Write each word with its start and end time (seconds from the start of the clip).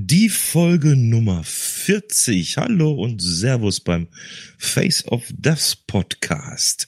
Die 0.00 0.28
Folge 0.28 0.94
Nummer 0.94 1.42
40. 1.42 2.56
Hallo 2.56 2.92
und 2.92 3.20
Servus 3.20 3.80
beim 3.80 4.06
Face 4.56 5.04
of 5.08 5.24
Death 5.36 5.78
Podcast. 5.88 6.86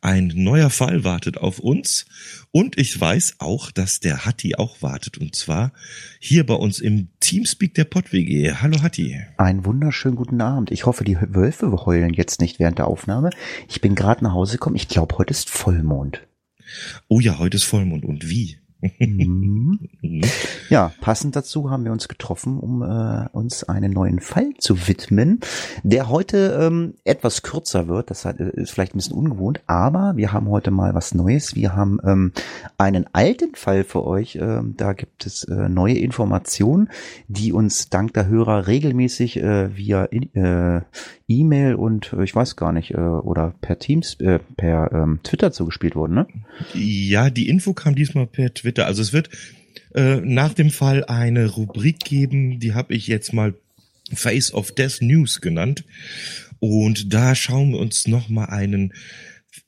Ein 0.00 0.32
neuer 0.34 0.70
Fall 0.70 1.04
wartet 1.04 1.36
auf 1.36 1.58
uns 1.58 2.06
und 2.52 2.78
ich 2.78 2.98
weiß 2.98 3.36
auch, 3.40 3.70
dass 3.70 4.00
der 4.00 4.24
Hatti 4.24 4.54
auch 4.54 4.80
wartet 4.80 5.18
und 5.18 5.36
zwar 5.36 5.74
hier 6.18 6.46
bei 6.46 6.54
uns 6.54 6.78
im 6.78 7.08
Teamspeak 7.20 7.74
der 7.74 7.84
PodWG. 7.84 8.54
Hallo 8.62 8.80
Hatti. 8.80 9.20
Einen 9.36 9.66
wunderschönen 9.66 10.16
guten 10.16 10.40
Abend. 10.40 10.70
Ich 10.70 10.86
hoffe, 10.86 11.04
die 11.04 11.18
Wölfe 11.20 11.70
heulen 11.84 12.14
jetzt 12.14 12.40
nicht 12.40 12.58
während 12.58 12.78
der 12.78 12.86
Aufnahme. 12.86 13.28
Ich 13.68 13.82
bin 13.82 13.94
gerade 13.94 14.24
nach 14.24 14.32
Hause 14.32 14.52
gekommen. 14.52 14.76
Ich 14.76 14.88
glaube, 14.88 15.18
heute 15.18 15.32
ist 15.32 15.50
Vollmond. 15.50 16.26
Oh 17.08 17.20
ja, 17.20 17.38
heute 17.38 17.58
ist 17.58 17.64
Vollmond 17.64 18.06
und 18.06 18.30
wie? 18.30 18.56
Mhm. 19.06 19.78
Ja, 20.68 20.92
passend 21.00 21.36
dazu 21.36 21.70
haben 21.70 21.84
wir 21.84 21.92
uns 21.92 22.08
getroffen, 22.08 22.58
um 22.58 22.82
äh, 22.82 23.28
uns 23.32 23.64
einen 23.64 23.92
neuen 23.92 24.20
Fall 24.20 24.54
zu 24.58 24.88
widmen, 24.88 25.40
der 25.82 26.08
heute 26.08 26.58
ähm, 26.60 26.94
etwas 27.04 27.42
kürzer 27.42 27.88
wird. 27.88 28.10
Das 28.10 28.24
ist 28.24 28.70
vielleicht 28.70 28.94
ein 28.94 28.98
bisschen 28.98 29.16
ungewohnt, 29.16 29.60
aber 29.66 30.16
wir 30.16 30.32
haben 30.32 30.48
heute 30.48 30.70
mal 30.70 30.94
was 30.94 31.14
Neues. 31.14 31.54
Wir 31.54 31.74
haben 31.74 31.98
ähm, 32.04 32.32
einen 32.78 33.06
alten 33.12 33.54
Fall 33.54 33.84
für 33.84 34.04
euch. 34.04 34.36
Ähm, 34.36 34.74
da 34.76 34.92
gibt 34.92 35.26
es 35.26 35.44
äh, 35.44 35.68
neue 35.68 35.98
Informationen, 35.98 36.88
die 37.28 37.52
uns 37.52 37.88
dank 37.88 38.12
der 38.14 38.26
Hörer 38.26 38.66
regelmäßig 38.66 39.38
äh, 39.38 39.76
via 39.76 40.06
äh, 40.06 40.80
E-Mail 41.28 41.74
und 41.74 42.12
äh, 42.12 42.24
ich 42.24 42.34
weiß 42.34 42.56
gar 42.56 42.72
nicht, 42.72 42.92
äh, 42.92 42.98
oder 42.98 43.54
per 43.60 43.78
Teams, 43.78 44.14
äh, 44.20 44.38
per 44.56 44.92
ähm, 44.92 45.20
Twitter 45.22 45.52
zugespielt 45.52 45.96
wurden, 45.96 46.14
ne? 46.14 46.26
Ja, 46.74 47.30
die 47.30 47.48
Info 47.48 47.72
kam 47.72 47.94
diesmal 47.94 48.26
per 48.26 48.52
Twitter. 48.54 48.65
Also 48.74 49.02
es 49.02 49.12
wird 49.12 49.30
äh, 49.94 50.16
nach 50.16 50.54
dem 50.54 50.70
Fall 50.70 51.04
eine 51.04 51.46
Rubrik 51.46 52.00
geben, 52.00 52.60
die 52.60 52.74
habe 52.74 52.94
ich 52.94 53.06
jetzt 53.06 53.32
mal 53.32 53.54
Face 54.12 54.52
of 54.52 54.72
Death 54.72 55.00
News 55.00 55.40
genannt. 55.40 55.84
Und 56.58 57.12
da 57.12 57.34
schauen 57.34 57.72
wir 57.72 57.78
uns 57.78 58.06
nochmal 58.06 58.50
einen 58.50 58.92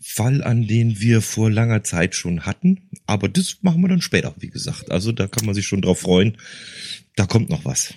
Fall 0.01 0.43
an, 0.43 0.67
den 0.67 1.01
wir 1.01 1.23
vor 1.23 1.51
langer 1.51 1.83
Zeit 1.83 2.15
schon 2.15 2.47
hatten. 2.47 2.89
Aber 3.07 3.29
das 3.29 3.59
machen 3.63 3.81
wir 3.83 3.89
dann 3.89 4.01
später, 4.01 4.35
wie 4.39 4.49
gesagt. 4.49 4.91
Also 4.91 5.13
da 5.13 5.27
kann 5.27 5.47
man 5.47 5.55
sich 5.55 5.67
schon 5.67 5.83
drauf 5.83 6.01
freuen. 6.01 6.37
Da 7.17 7.27
kommt 7.27 7.51
noch 7.51 7.65
was. 7.65 7.95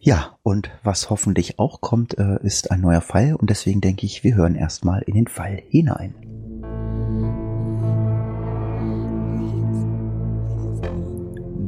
Ja, 0.00 0.38
und 0.42 0.70
was 0.82 1.10
hoffentlich 1.10 1.58
auch 1.58 1.80
kommt, 1.80 2.16
äh, 2.16 2.38
ist 2.42 2.70
ein 2.70 2.80
neuer 2.80 3.02
Fall 3.02 3.34
und 3.34 3.50
deswegen 3.50 3.82
denke 3.82 4.06
ich, 4.06 4.24
wir 4.24 4.34
hören 4.34 4.54
erstmal 4.54 5.02
in 5.02 5.14
den 5.14 5.26
Fall 5.26 5.62
hinein. 5.68 6.14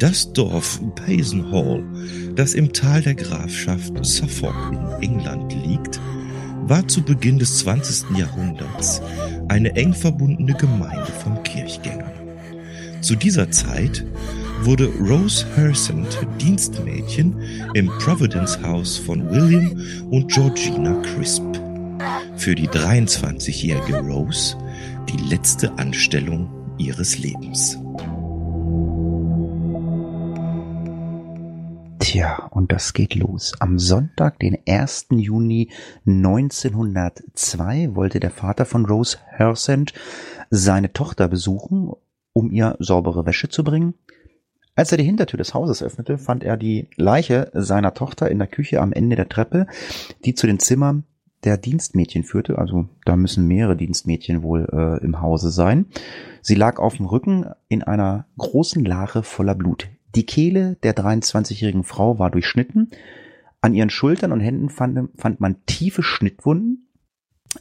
Das 0.02 0.32
Dorf 0.32 0.80
Paisenhall, 0.96 1.84
das 2.34 2.54
im 2.54 2.72
Tal 2.72 3.02
der 3.02 3.14
Grafschaft 3.14 4.04
Suffolk 4.04 4.56
in 5.00 5.10
England 5.10 5.54
liegt, 5.64 6.00
war 6.62 6.88
zu 6.88 7.04
Beginn 7.04 7.38
des 7.38 7.58
20. 7.58 8.18
Jahrhunderts 8.18 9.00
eine 9.46 9.76
eng 9.76 9.94
verbundene 9.94 10.54
Gemeinde 10.54 11.12
von 11.22 11.40
Kirchgängern. 11.44 12.10
Zu 13.00 13.14
dieser 13.14 13.48
Zeit 13.52 14.04
wurde 14.62 14.88
Rose 14.88 15.46
Hersant 15.54 16.18
Dienstmädchen 16.40 17.36
im 17.74 17.86
Providence 18.00 18.60
House 18.60 18.98
von 18.98 19.30
William 19.30 19.70
und 20.10 20.32
Georgina 20.32 21.00
Crisp. 21.02 21.44
Für 22.36 22.56
die 22.56 22.66
23-jährige 22.66 23.98
Rose 23.98 24.56
die 25.08 25.28
letzte 25.28 25.70
Anstellung 25.78 26.50
ihres 26.76 27.18
Lebens. 27.18 27.78
Tja, 32.12 32.46
und 32.50 32.72
das 32.72 32.92
geht 32.92 33.14
los. 33.14 33.54
Am 33.58 33.78
Sonntag, 33.78 34.38
den 34.38 34.58
1. 34.68 35.06
Juni 35.12 35.70
1902, 36.04 37.94
wollte 37.94 38.20
der 38.20 38.30
Vater 38.30 38.66
von 38.66 38.84
Rose 38.84 39.16
Hersant 39.28 39.94
seine 40.50 40.92
Tochter 40.92 41.28
besuchen, 41.28 41.90
um 42.34 42.50
ihr 42.50 42.76
saubere 42.80 43.24
Wäsche 43.24 43.48
zu 43.48 43.64
bringen. 43.64 43.94
Als 44.74 44.92
er 44.92 44.98
die 44.98 45.04
Hintertür 45.04 45.38
des 45.38 45.54
Hauses 45.54 45.82
öffnete, 45.82 46.18
fand 46.18 46.44
er 46.44 46.58
die 46.58 46.90
Leiche 46.96 47.50
seiner 47.54 47.94
Tochter 47.94 48.30
in 48.30 48.38
der 48.38 48.48
Küche 48.48 48.82
am 48.82 48.92
Ende 48.92 49.16
der 49.16 49.30
Treppe, 49.30 49.66
die 50.26 50.34
zu 50.34 50.46
den 50.46 50.58
Zimmern 50.58 51.04
der 51.44 51.56
Dienstmädchen 51.56 52.24
führte. 52.24 52.58
Also 52.58 52.90
da 53.06 53.16
müssen 53.16 53.48
mehrere 53.48 53.74
Dienstmädchen 53.74 54.42
wohl 54.42 54.68
äh, 54.70 55.02
im 55.02 55.22
Hause 55.22 55.50
sein. 55.50 55.86
Sie 56.42 56.56
lag 56.56 56.78
auf 56.78 56.98
dem 56.98 57.06
Rücken 57.06 57.46
in 57.68 57.82
einer 57.82 58.26
großen 58.36 58.84
Lache 58.84 59.22
voller 59.22 59.54
Blut. 59.54 59.88
Die 60.14 60.26
Kehle 60.26 60.76
der 60.82 60.94
23-jährigen 60.94 61.84
Frau 61.84 62.18
war 62.18 62.30
durchschnitten. 62.30 62.90
An 63.60 63.74
ihren 63.74 63.90
Schultern 63.90 64.32
und 64.32 64.40
Händen 64.40 64.68
fand, 64.68 65.10
fand 65.18 65.40
man 65.40 65.64
tiefe 65.66 66.02
Schnittwunden. 66.02 66.88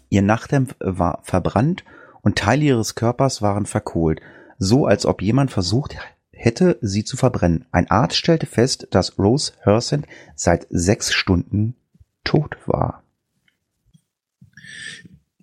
Ihr 0.09 0.22
Nachthemd 0.22 0.75
war 0.79 1.22
verbrannt 1.23 1.84
und 2.22 2.38
Teile 2.38 2.66
ihres 2.66 2.95
Körpers 2.95 3.41
waren 3.41 3.66
verkohlt, 3.66 4.22
so 4.57 4.85
als 4.85 5.06
ob 5.06 5.22
jemand 5.22 5.51
versucht 5.51 5.95
hätte, 6.31 6.78
sie 6.81 7.03
zu 7.03 7.17
verbrennen. 7.17 7.66
Ein 7.72 7.89
Arzt 7.89 8.17
stellte 8.17 8.45
fest, 8.45 8.88
dass 8.91 9.18
Rose 9.19 9.53
Hersant 9.62 10.07
seit 10.35 10.68
sechs 10.69 11.13
Stunden 11.13 11.75
tot 12.23 12.57
war. 12.66 13.03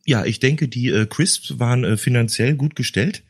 Ja, 0.05 0.25
ich 0.25 0.41
denke, 0.41 0.69
die 0.69 0.89
äh, 0.89 1.07
Crisps 1.07 1.59
waren 1.59 1.85
äh, 1.85 1.97
finanziell 1.97 2.55
gut 2.57 2.75
gestellt. 2.75 3.25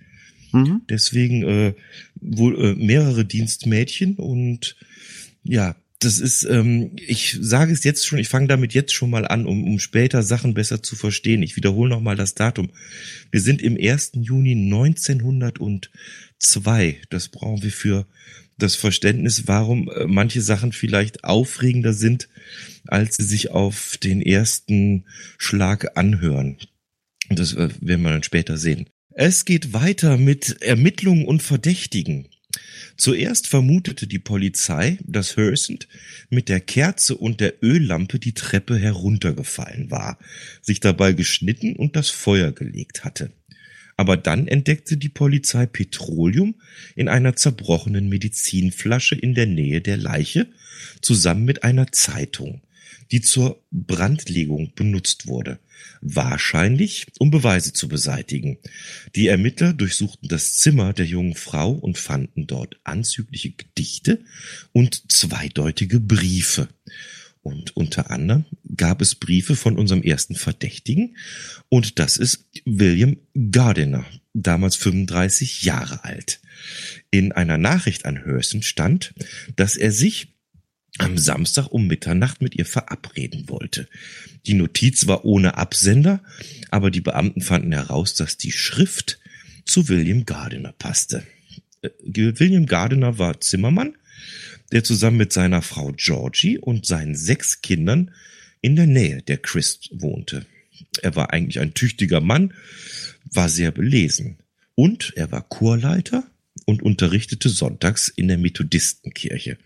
Mhm. 0.52 0.82
Deswegen 0.88 1.42
äh, 1.42 1.74
wohl 2.20 2.58
äh, 2.58 2.74
mehrere 2.74 3.24
Dienstmädchen 3.24 4.16
und 4.16 4.76
ja, 5.42 5.76
das 6.00 6.20
ist, 6.20 6.44
ähm, 6.44 6.92
ich 6.96 7.36
sage 7.40 7.72
es 7.72 7.82
jetzt 7.82 8.06
schon, 8.06 8.20
ich 8.20 8.28
fange 8.28 8.46
damit 8.46 8.72
jetzt 8.72 8.92
schon 8.92 9.10
mal 9.10 9.26
an, 9.26 9.46
um, 9.46 9.64
um 9.64 9.80
später 9.80 10.22
Sachen 10.22 10.54
besser 10.54 10.80
zu 10.82 10.94
verstehen. 10.94 11.42
Ich 11.42 11.56
wiederhole 11.56 11.90
nochmal 11.90 12.14
das 12.14 12.34
Datum. 12.34 12.70
Wir 13.32 13.40
sind 13.40 13.60
im 13.60 13.76
1. 13.76 14.12
Juni 14.14 14.52
1902. 14.52 17.00
Das 17.10 17.28
brauchen 17.28 17.64
wir 17.64 17.72
für 17.72 18.06
das 18.58 18.76
Verständnis, 18.76 19.48
warum 19.48 19.90
äh, 19.90 20.06
manche 20.06 20.40
Sachen 20.40 20.70
vielleicht 20.72 21.24
aufregender 21.24 21.92
sind, 21.92 22.28
als 22.86 23.16
sie 23.16 23.24
sich 23.24 23.50
auf 23.50 23.98
den 24.00 24.22
ersten 24.22 25.04
Schlag 25.36 25.96
anhören. 25.96 26.58
Das 27.28 27.54
äh, 27.54 27.70
werden 27.80 28.02
wir 28.02 28.10
dann 28.10 28.22
später 28.22 28.56
sehen. 28.56 28.88
Es 29.20 29.44
geht 29.44 29.72
weiter 29.72 30.16
mit 30.16 30.62
Ermittlungen 30.62 31.24
und 31.24 31.42
Verdächtigen. 31.42 32.28
Zuerst 32.96 33.48
vermutete 33.48 34.06
die 34.06 34.20
Polizei, 34.20 34.98
dass 35.02 35.36
Hersant 35.36 35.88
mit 36.30 36.48
der 36.48 36.60
Kerze 36.60 37.16
und 37.16 37.40
der 37.40 37.60
Öllampe 37.60 38.20
die 38.20 38.32
Treppe 38.32 38.78
heruntergefallen 38.78 39.90
war, 39.90 40.20
sich 40.62 40.78
dabei 40.78 41.14
geschnitten 41.14 41.74
und 41.74 41.96
das 41.96 42.10
Feuer 42.10 42.52
gelegt 42.52 43.04
hatte. 43.04 43.32
Aber 43.96 44.16
dann 44.16 44.46
entdeckte 44.46 44.96
die 44.96 45.08
Polizei 45.08 45.66
Petroleum 45.66 46.54
in 46.94 47.08
einer 47.08 47.34
zerbrochenen 47.34 48.08
Medizinflasche 48.08 49.16
in 49.16 49.34
der 49.34 49.46
Nähe 49.46 49.80
der 49.80 49.96
Leiche 49.96 50.46
zusammen 51.02 51.44
mit 51.44 51.64
einer 51.64 51.90
Zeitung, 51.90 52.62
die 53.10 53.20
zur 53.20 53.60
Brandlegung 53.72 54.74
benutzt 54.76 55.26
wurde 55.26 55.58
wahrscheinlich 56.00 57.06
um 57.18 57.30
Beweise 57.30 57.72
zu 57.72 57.88
beseitigen. 57.88 58.58
Die 59.14 59.26
Ermittler 59.28 59.72
durchsuchten 59.72 60.28
das 60.28 60.54
Zimmer 60.54 60.92
der 60.92 61.06
jungen 61.06 61.34
Frau 61.34 61.72
und 61.72 61.98
fanden 61.98 62.46
dort 62.46 62.80
anzügliche 62.84 63.50
Gedichte 63.50 64.24
und 64.72 65.10
zweideutige 65.12 66.00
Briefe. 66.00 66.68
Und 67.42 67.76
unter 67.76 68.10
anderem 68.10 68.44
gab 68.76 69.00
es 69.00 69.14
Briefe 69.14 69.56
von 69.56 69.78
unserem 69.78 70.02
ersten 70.02 70.34
Verdächtigen, 70.34 71.16
und 71.68 71.98
das 71.98 72.16
ist 72.16 72.46
William 72.64 73.16
Gardiner, 73.50 74.04
damals 74.34 74.76
35 74.76 75.62
Jahre 75.62 76.04
alt. 76.04 76.40
In 77.10 77.32
einer 77.32 77.56
Nachricht 77.56 78.04
an 78.04 78.24
Hörsen 78.24 78.62
stand, 78.62 79.14
dass 79.56 79.76
er 79.76 79.92
sich 79.92 80.37
am 80.98 81.16
Samstag 81.16 81.68
um 81.68 81.86
Mitternacht 81.86 82.42
mit 82.42 82.56
ihr 82.56 82.66
verabreden 82.66 83.48
wollte. 83.48 83.88
Die 84.46 84.54
Notiz 84.54 85.06
war 85.06 85.24
ohne 85.24 85.56
Absender, 85.56 86.22
aber 86.70 86.90
die 86.90 87.00
Beamten 87.00 87.40
fanden 87.40 87.72
heraus, 87.72 88.14
dass 88.14 88.36
die 88.36 88.52
Schrift 88.52 89.18
zu 89.64 89.88
William 89.88 90.26
Gardiner 90.26 90.72
passte. 90.72 91.24
Äh, 91.82 91.90
William 92.04 92.66
Gardiner 92.66 93.18
war 93.18 93.40
Zimmermann, 93.40 93.94
der 94.72 94.84
zusammen 94.84 95.16
mit 95.16 95.32
seiner 95.32 95.62
Frau 95.62 95.92
Georgie 95.96 96.58
und 96.58 96.86
seinen 96.86 97.14
sechs 97.14 97.62
Kindern 97.62 98.10
in 98.60 98.76
der 98.76 98.86
Nähe 98.86 99.22
der 99.22 99.38
Christ 99.38 99.90
wohnte. 99.92 100.46
Er 101.02 101.16
war 101.16 101.32
eigentlich 101.32 101.60
ein 101.60 101.74
tüchtiger 101.74 102.20
Mann, 102.20 102.54
war 103.32 103.48
sehr 103.48 103.70
belesen 103.70 104.38
und 104.74 105.12
er 105.16 105.30
war 105.30 105.42
Chorleiter 105.48 106.24
und 106.66 106.82
unterrichtete 106.82 107.48
sonntags 107.48 108.08
in 108.08 108.28
der 108.28 108.38
Methodistenkirche. 108.38 109.58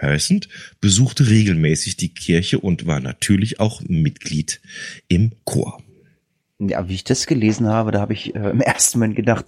Hersent 0.00 0.48
besuchte 0.80 1.28
regelmäßig 1.28 1.96
die 1.96 2.14
Kirche 2.14 2.58
und 2.58 2.86
war 2.86 3.00
natürlich 3.00 3.60
auch 3.60 3.82
Mitglied 3.86 4.60
im 5.08 5.32
Chor. 5.44 5.82
Ja, 6.58 6.88
wie 6.88 6.94
ich 6.94 7.04
das 7.04 7.26
gelesen 7.26 7.68
habe, 7.68 7.90
da 7.90 8.00
habe 8.00 8.12
ich 8.12 8.34
äh, 8.34 8.50
im 8.50 8.60
ersten 8.60 8.98
Moment 8.98 9.16
gedacht, 9.16 9.46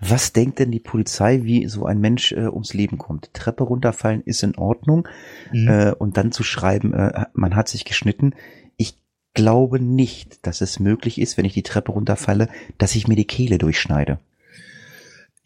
was 0.00 0.32
denkt 0.32 0.58
denn 0.58 0.70
die 0.70 0.80
Polizei, 0.80 1.42
wie 1.42 1.66
so 1.68 1.84
ein 1.84 2.00
Mensch 2.00 2.32
äh, 2.32 2.46
ums 2.46 2.72
Leben 2.72 2.96
kommt? 2.96 3.34
Treppe 3.34 3.64
runterfallen 3.64 4.22
ist 4.22 4.42
in 4.42 4.56
Ordnung 4.56 5.06
mhm. 5.52 5.68
äh, 5.68 5.92
und 5.92 6.16
dann 6.16 6.32
zu 6.32 6.42
schreiben, 6.42 6.94
äh, 6.94 7.26
man 7.34 7.54
hat 7.54 7.68
sich 7.68 7.84
geschnitten. 7.84 8.34
Ich 8.78 8.96
glaube 9.34 9.78
nicht, 9.78 10.46
dass 10.46 10.62
es 10.62 10.80
möglich 10.80 11.20
ist, 11.20 11.36
wenn 11.36 11.44
ich 11.44 11.52
die 11.52 11.62
Treppe 11.62 11.92
runterfalle, 11.92 12.48
dass 12.78 12.94
ich 12.94 13.08
mir 13.08 13.16
die 13.16 13.26
Kehle 13.26 13.58
durchschneide. 13.58 14.18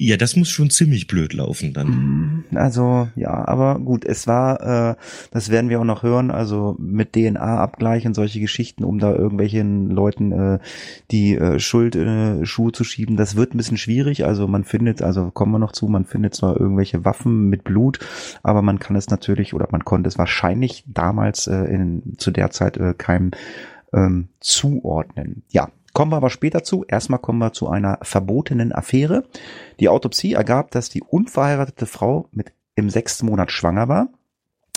Ja, 0.00 0.16
das 0.16 0.36
muss 0.36 0.48
schon 0.48 0.70
ziemlich 0.70 1.08
blöd 1.08 1.32
laufen 1.32 1.72
dann. 1.72 2.44
Mm, 2.50 2.56
also 2.56 3.08
ja, 3.16 3.48
aber 3.48 3.80
gut, 3.80 4.04
es 4.04 4.28
war, 4.28 4.92
äh, 4.92 4.94
das 5.32 5.50
werden 5.50 5.70
wir 5.70 5.80
auch 5.80 5.84
noch 5.84 6.04
hören, 6.04 6.30
also 6.30 6.76
mit 6.78 7.14
DNA-Abgleich 7.14 8.06
und 8.06 8.14
solche 8.14 8.38
Geschichten, 8.38 8.84
um 8.84 9.00
da 9.00 9.12
irgendwelchen 9.12 9.90
Leuten 9.90 10.30
äh, 10.30 10.58
die 11.10 11.34
äh, 11.34 11.58
Schuld 11.58 11.96
in 11.96 12.42
äh, 12.42 12.46
Schuhe 12.46 12.70
zu 12.70 12.84
schieben, 12.84 13.16
das 13.16 13.34
wird 13.34 13.54
ein 13.54 13.56
bisschen 13.56 13.76
schwierig. 13.76 14.24
Also 14.24 14.46
man 14.46 14.62
findet, 14.62 15.02
also 15.02 15.32
kommen 15.32 15.50
wir 15.50 15.58
noch 15.58 15.72
zu, 15.72 15.88
man 15.88 16.04
findet 16.04 16.32
zwar 16.32 16.60
irgendwelche 16.60 17.04
Waffen 17.04 17.48
mit 17.48 17.64
Blut, 17.64 17.98
aber 18.44 18.62
man 18.62 18.78
kann 18.78 18.94
es 18.94 19.10
natürlich 19.10 19.52
oder 19.52 19.66
man 19.72 19.84
konnte 19.84 20.06
es 20.06 20.16
wahrscheinlich 20.16 20.84
damals 20.86 21.48
äh, 21.48 21.64
in, 21.64 22.14
zu 22.18 22.30
der 22.30 22.52
Zeit 22.52 22.76
äh, 22.76 22.94
keinem 22.96 23.32
ähm, 23.92 24.28
zuordnen. 24.38 25.42
Ja, 25.48 25.70
Kommen 25.98 26.12
wir 26.12 26.16
aber 26.18 26.30
später 26.30 26.62
zu. 26.62 26.84
Erstmal 26.86 27.18
kommen 27.18 27.40
wir 27.40 27.52
zu 27.52 27.68
einer 27.68 27.98
verbotenen 28.02 28.70
Affäre. 28.70 29.24
Die 29.80 29.88
Autopsie 29.88 30.34
ergab, 30.34 30.70
dass 30.70 30.90
die 30.90 31.02
unverheiratete 31.02 31.86
Frau 31.86 32.28
mit 32.30 32.52
im 32.76 32.88
sechsten 32.88 33.26
Monat 33.26 33.50
schwanger 33.50 33.88
war. 33.88 34.08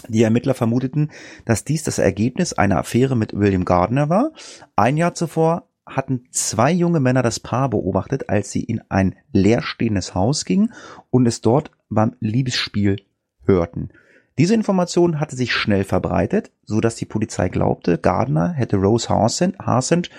Die 0.07 0.23
Ermittler 0.23 0.55
vermuteten, 0.55 1.11
dass 1.45 1.63
dies 1.63 1.83
das 1.83 1.99
Ergebnis 1.99 2.53
einer 2.53 2.79
Affäre 2.79 3.15
mit 3.15 3.39
William 3.39 3.65
Gardner 3.65 4.09
war. 4.09 4.31
Ein 4.75 4.97
Jahr 4.97 5.13
zuvor 5.13 5.67
hatten 5.85 6.23
zwei 6.31 6.71
junge 6.71 6.99
Männer 6.99 7.21
das 7.21 7.39
Paar 7.39 7.69
beobachtet, 7.69 8.27
als 8.27 8.49
sie 8.49 8.63
in 8.63 8.81
ein 8.89 9.15
leerstehendes 9.31 10.15
Haus 10.15 10.43
gingen 10.43 10.73
und 11.11 11.27
es 11.27 11.41
dort 11.41 11.69
beim 11.87 12.15
Liebesspiel 12.19 12.95
hörten. 13.45 13.89
Diese 14.39 14.55
Information 14.55 15.19
hatte 15.19 15.35
sich 15.35 15.53
schnell 15.53 15.83
verbreitet, 15.83 16.51
so 16.63 16.81
dass 16.81 16.95
die 16.95 17.05
Polizei 17.05 17.49
glaubte, 17.49 17.99
Gardner 17.99 18.53
hätte 18.53 18.77
Rose 18.77 19.07
Harsent 19.07 20.09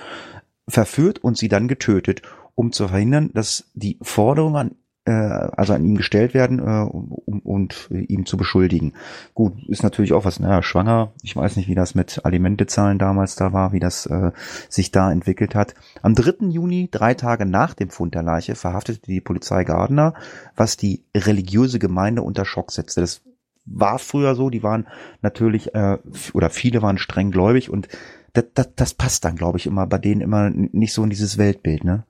verführt 0.69 1.19
und 1.19 1.37
sie 1.37 1.49
dann 1.49 1.69
getötet, 1.69 2.23
um 2.55 2.73
zu 2.73 2.89
verhindern, 2.89 3.31
dass 3.35 3.71
die 3.75 3.99
Forderungen 4.03 4.57
an 4.57 4.77
äh, 5.05 5.13
also 5.13 5.73
an 5.73 5.85
ihm 5.85 5.97
gestellt 5.97 6.35
werden 6.35 6.59
äh, 6.61 6.63
um, 6.63 7.41
und 7.41 7.89
ihm 7.91 8.25
zu 8.27 8.37
beschuldigen. 8.37 8.95
Gut, 9.35 9.55
ist 9.69 9.83
natürlich 9.83 10.13
auch 10.13 10.25
was, 10.25 10.39
naja, 10.39 10.63
schwanger, 10.63 11.13
ich 11.23 11.35
weiß 11.35 11.57
nicht, 11.57 11.69
wie 11.69 11.75
das 11.75 11.95
mit 11.95 12.25
Alimentezahlen 12.25 12.99
damals 12.99 13.35
da 13.35 13.53
war, 13.53 13.73
wie 13.73 13.81
das 13.81 14.07
äh, 14.07 14.31
sich 14.69 14.93
da 14.93 15.11
entwickelt 15.11 15.55
hat. 15.55 15.75
Am 16.03 16.15
3. 16.15 16.47
Juni, 16.51 16.89
drei 16.91 17.15
Tage 17.15 17.47
nach 17.47 17.75
dem 17.75 17.91
Fund 17.91 18.15
der 18.15 18.23
Leiche, 18.23 18.55
verhaftete 18.55 19.01
die 19.01 19.21
Polizei 19.21 19.65
Gardner, 19.65 20.15
was 20.57 20.77
die 20.77 21.05
religiöse 21.17 21.79
Gemeinde 21.79 22.23
unter 22.23 22.45
Schock 22.45 22.71
setzte. 22.71 23.01
Das 23.01 23.23
war 23.65 23.99
früher 23.99 24.35
so, 24.35 24.51
die 24.51 24.63
waren 24.63 24.87
natürlich, 25.21 25.75
äh, 25.75 25.99
oder 26.33 26.51
viele 26.51 26.83
waren 26.83 26.99
streng 26.99 27.31
gläubig 27.31 27.71
und 27.71 27.89
das, 28.33 28.45
das, 28.55 28.69
das 28.75 28.95
passt 28.95 29.25
dann, 29.25 29.37
glaube 29.37 29.59
ich, 29.59 29.67
immer 29.67 29.87
bei 29.87 29.99
denen 29.99 30.21
immer 30.21 30.51
nicht 30.51 30.93
so 30.93 31.05
in 31.05 31.11
dieses 31.11 31.39
Weltbild, 31.39 31.85
ne? 31.85 32.05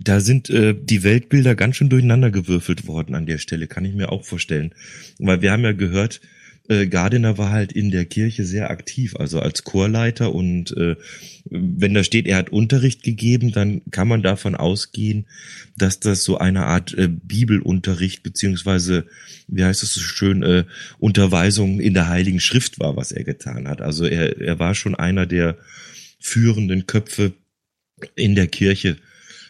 Da 0.00 0.20
sind 0.20 0.48
äh, 0.50 0.74
die 0.74 1.02
Weltbilder 1.02 1.54
ganz 1.54 1.76
schön 1.76 1.90
durcheinander 1.90 2.30
gewürfelt 2.30 2.86
worden 2.86 3.14
an 3.14 3.26
der 3.26 3.38
Stelle, 3.38 3.66
kann 3.68 3.84
ich 3.84 3.94
mir 3.94 4.10
auch 4.10 4.24
vorstellen. 4.24 4.74
Weil 5.18 5.42
wir 5.42 5.52
haben 5.52 5.62
ja 5.62 5.72
gehört, 5.72 6.20
äh, 6.72 6.86
Gardiner 6.86 7.38
war 7.38 7.50
halt 7.50 7.72
in 7.72 7.90
der 7.90 8.06
Kirche 8.06 8.44
sehr 8.44 8.70
aktiv, 8.70 9.14
also 9.16 9.40
als 9.40 9.64
Chorleiter 9.64 10.34
und 10.34 10.76
äh, 10.76 10.96
wenn 11.44 11.94
da 11.94 12.02
steht, 12.02 12.26
er 12.26 12.38
hat 12.38 12.50
Unterricht 12.50 13.02
gegeben, 13.02 13.52
dann 13.52 13.82
kann 13.90 14.08
man 14.08 14.22
davon 14.22 14.54
ausgehen, 14.54 15.26
dass 15.76 16.00
das 16.00 16.24
so 16.24 16.38
eine 16.38 16.64
Art 16.66 16.94
äh, 16.94 17.08
Bibelunterricht 17.08 18.22
beziehungsweise, 18.22 19.06
wie 19.48 19.64
heißt 19.64 19.82
es 19.82 19.94
so 19.94 20.00
schön, 20.00 20.42
äh, 20.42 20.64
Unterweisung 20.98 21.78
in 21.78 21.94
der 21.94 22.08
Heiligen 22.08 22.40
Schrift 22.40 22.80
war, 22.80 22.96
was 22.96 23.12
er 23.12 23.24
getan 23.24 23.68
hat. 23.68 23.82
Also 23.82 24.06
er, 24.06 24.40
er 24.40 24.58
war 24.58 24.74
schon 24.74 24.94
einer 24.94 25.26
der 25.26 25.58
führenden 26.18 26.86
Köpfe 26.86 27.32
in 28.16 28.34
der 28.34 28.46
Kirche 28.46 28.96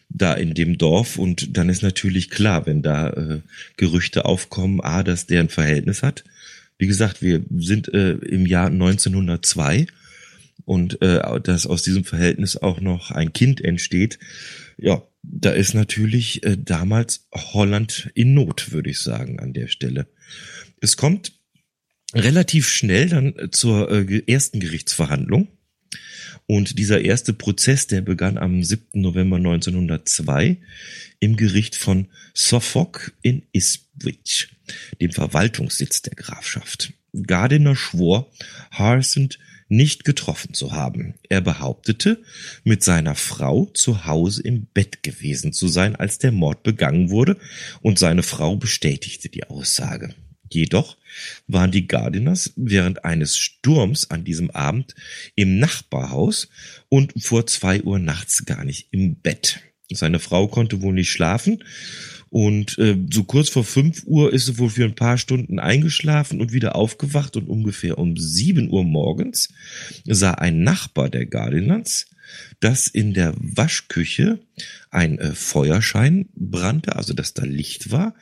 da 0.08 0.34
in 0.34 0.54
dem 0.54 0.76
Dorf 0.76 1.18
und 1.18 1.56
dann 1.56 1.68
ist 1.68 1.82
natürlich 1.82 2.28
klar, 2.28 2.66
wenn 2.66 2.82
da 2.82 3.10
äh, 3.10 3.40
Gerüchte 3.76 4.24
aufkommen, 4.24 4.80
a, 4.82 5.02
dass 5.02 5.26
der 5.26 5.40
ein 5.40 5.48
Verhältnis 5.48 6.02
hat 6.02 6.24
wie 6.78 6.86
gesagt, 6.86 7.22
wir 7.22 7.42
sind 7.56 7.92
äh, 7.92 8.12
im 8.12 8.46
Jahr 8.46 8.66
1902 8.66 9.86
und 10.64 11.02
äh, 11.02 11.40
dass 11.40 11.66
aus 11.66 11.82
diesem 11.82 12.04
Verhältnis 12.04 12.56
auch 12.56 12.80
noch 12.80 13.10
ein 13.10 13.32
Kind 13.32 13.60
entsteht, 13.60 14.18
ja, 14.76 15.02
da 15.22 15.50
ist 15.50 15.74
natürlich 15.74 16.44
äh, 16.44 16.56
damals 16.58 17.28
Holland 17.32 18.10
in 18.14 18.34
Not, 18.34 18.72
würde 18.72 18.90
ich 18.90 19.00
sagen, 19.00 19.38
an 19.38 19.52
der 19.52 19.68
Stelle. 19.68 20.06
Es 20.80 20.96
kommt 20.96 21.32
relativ 22.14 22.68
schnell 22.68 23.08
dann 23.08 23.34
zur 23.52 23.90
äh, 23.90 24.22
ersten 24.26 24.60
Gerichtsverhandlung. 24.60 25.48
Und 26.46 26.78
dieser 26.78 27.00
erste 27.00 27.32
Prozess, 27.32 27.86
der 27.86 28.00
begann 28.00 28.36
am 28.36 28.62
7. 28.62 29.00
November 29.00 29.36
1902 29.36 30.58
im 31.20 31.36
Gericht 31.36 31.76
von 31.76 32.08
Suffolk 32.34 33.14
in 33.22 33.42
Ipswich 33.94 34.48
dem 35.00 35.12
Verwaltungssitz 35.12 36.02
der 36.02 36.14
Grafschaft. 36.14 36.92
Gardiner 37.12 37.76
schwor, 37.76 38.30
Harsent 38.70 39.38
nicht 39.68 40.04
getroffen 40.04 40.54
zu 40.54 40.72
haben. 40.72 41.14
Er 41.28 41.40
behauptete, 41.40 42.22
mit 42.62 42.82
seiner 42.82 43.14
Frau 43.14 43.66
zu 43.66 44.04
Hause 44.04 44.42
im 44.42 44.66
Bett 44.66 45.02
gewesen 45.02 45.52
zu 45.52 45.68
sein, 45.68 45.96
als 45.96 46.18
der 46.18 46.32
Mord 46.32 46.62
begangen 46.62 47.10
wurde, 47.10 47.38
und 47.80 47.98
seine 47.98 48.22
Frau 48.22 48.56
bestätigte 48.56 49.28
die 49.28 49.44
Aussage. 49.44 50.14
Jedoch 50.50 50.98
waren 51.46 51.70
die 51.70 51.86
Gardiners 51.86 52.52
während 52.56 53.06
eines 53.06 53.38
Sturms 53.38 54.10
an 54.10 54.24
diesem 54.24 54.50
Abend 54.50 54.94
im 55.34 55.58
Nachbarhaus 55.58 56.48
und 56.90 57.14
vor 57.22 57.46
zwei 57.46 57.82
Uhr 57.82 57.98
nachts 57.98 58.44
gar 58.44 58.64
nicht 58.64 58.88
im 58.90 59.16
Bett. 59.16 59.60
Seine 59.90 60.18
Frau 60.18 60.48
konnte 60.48 60.82
wohl 60.82 60.92
nicht 60.92 61.10
schlafen 61.10 61.64
und 62.32 62.78
äh, 62.78 62.96
so 63.12 63.24
kurz 63.24 63.50
vor 63.50 63.62
fünf 63.62 64.04
Uhr 64.06 64.32
ist 64.32 64.46
sie 64.46 64.56
wohl 64.56 64.70
für 64.70 64.86
ein 64.86 64.94
paar 64.94 65.18
Stunden 65.18 65.58
eingeschlafen 65.58 66.40
und 66.40 66.50
wieder 66.50 66.76
aufgewacht 66.76 67.36
und 67.36 67.46
ungefähr 67.46 67.98
um 67.98 68.16
sieben 68.16 68.70
Uhr 68.70 68.84
morgens 68.84 69.50
sah 70.06 70.30
ein 70.30 70.62
Nachbar 70.62 71.10
der 71.10 71.26
Gardiners, 71.26 72.06
dass 72.58 72.88
in 72.88 73.12
der 73.12 73.34
Waschküche 73.36 74.38
ein 74.90 75.18
äh, 75.18 75.34
Feuerschein 75.34 76.30
brannte, 76.34 76.96
also 76.96 77.12
dass 77.12 77.34
da 77.34 77.44
Licht 77.44 77.90
war, 77.90 78.14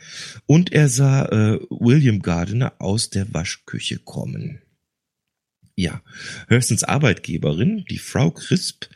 und 0.45 0.73
er 0.73 0.89
sah 0.89 1.27
äh, 1.27 1.61
William 1.71 2.21
Gardiner 2.21 2.73
aus 2.81 3.11
der 3.11 3.33
Waschküche 3.33 4.01
kommen. 4.01 4.61
Ja, 5.77 6.03
Hurstons 6.49 6.83
Arbeitgeberin, 6.83 7.85
die 7.89 7.99
Frau 7.99 8.33
Crisp, 8.33 8.87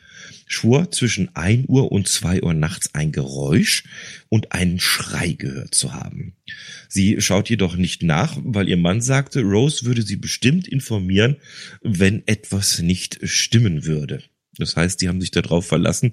schwor 0.47 0.91
zwischen 0.91 1.35
ein 1.35 1.65
Uhr 1.67 1.91
und 1.91 2.07
zwei 2.07 2.41
Uhr 2.41 2.53
nachts 2.53 2.93
ein 2.93 3.11
Geräusch 3.11 3.83
und 4.29 4.51
einen 4.51 4.79
Schrei 4.79 5.33
gehört 5.33 5.75
zu 5.75 5.93
haben. 5.93 6.35
Sie 6.87 7.19
schaut 7.21 7.49
jedoch 7.49 7.75
nicht 7.75 8.03
nach, 8.03 8.37
weil 8.43 8.69
ihr 8.69 8.77
Mann 8.77 9.01
sagte, 9.01 9.41
Rose 9.41 9.85
würde 9.85 10.01
sie 10.01 10.17
bestimmt 10.17 10.67
informieren, 10.67 11.37
wenn 11.81 12.23
etwas 12.27 12.79
nicht 12.79 13.19
stimmen 13.23 13.85
würde. 13.85 14.23
Das 14.57 14.75
heißt, 14.75 15.01
die 15.01 15.09
haben 15.09 15.21
sich 15.21 15.31
darauf 15.31 15.65
verlassen, 15.65 16.11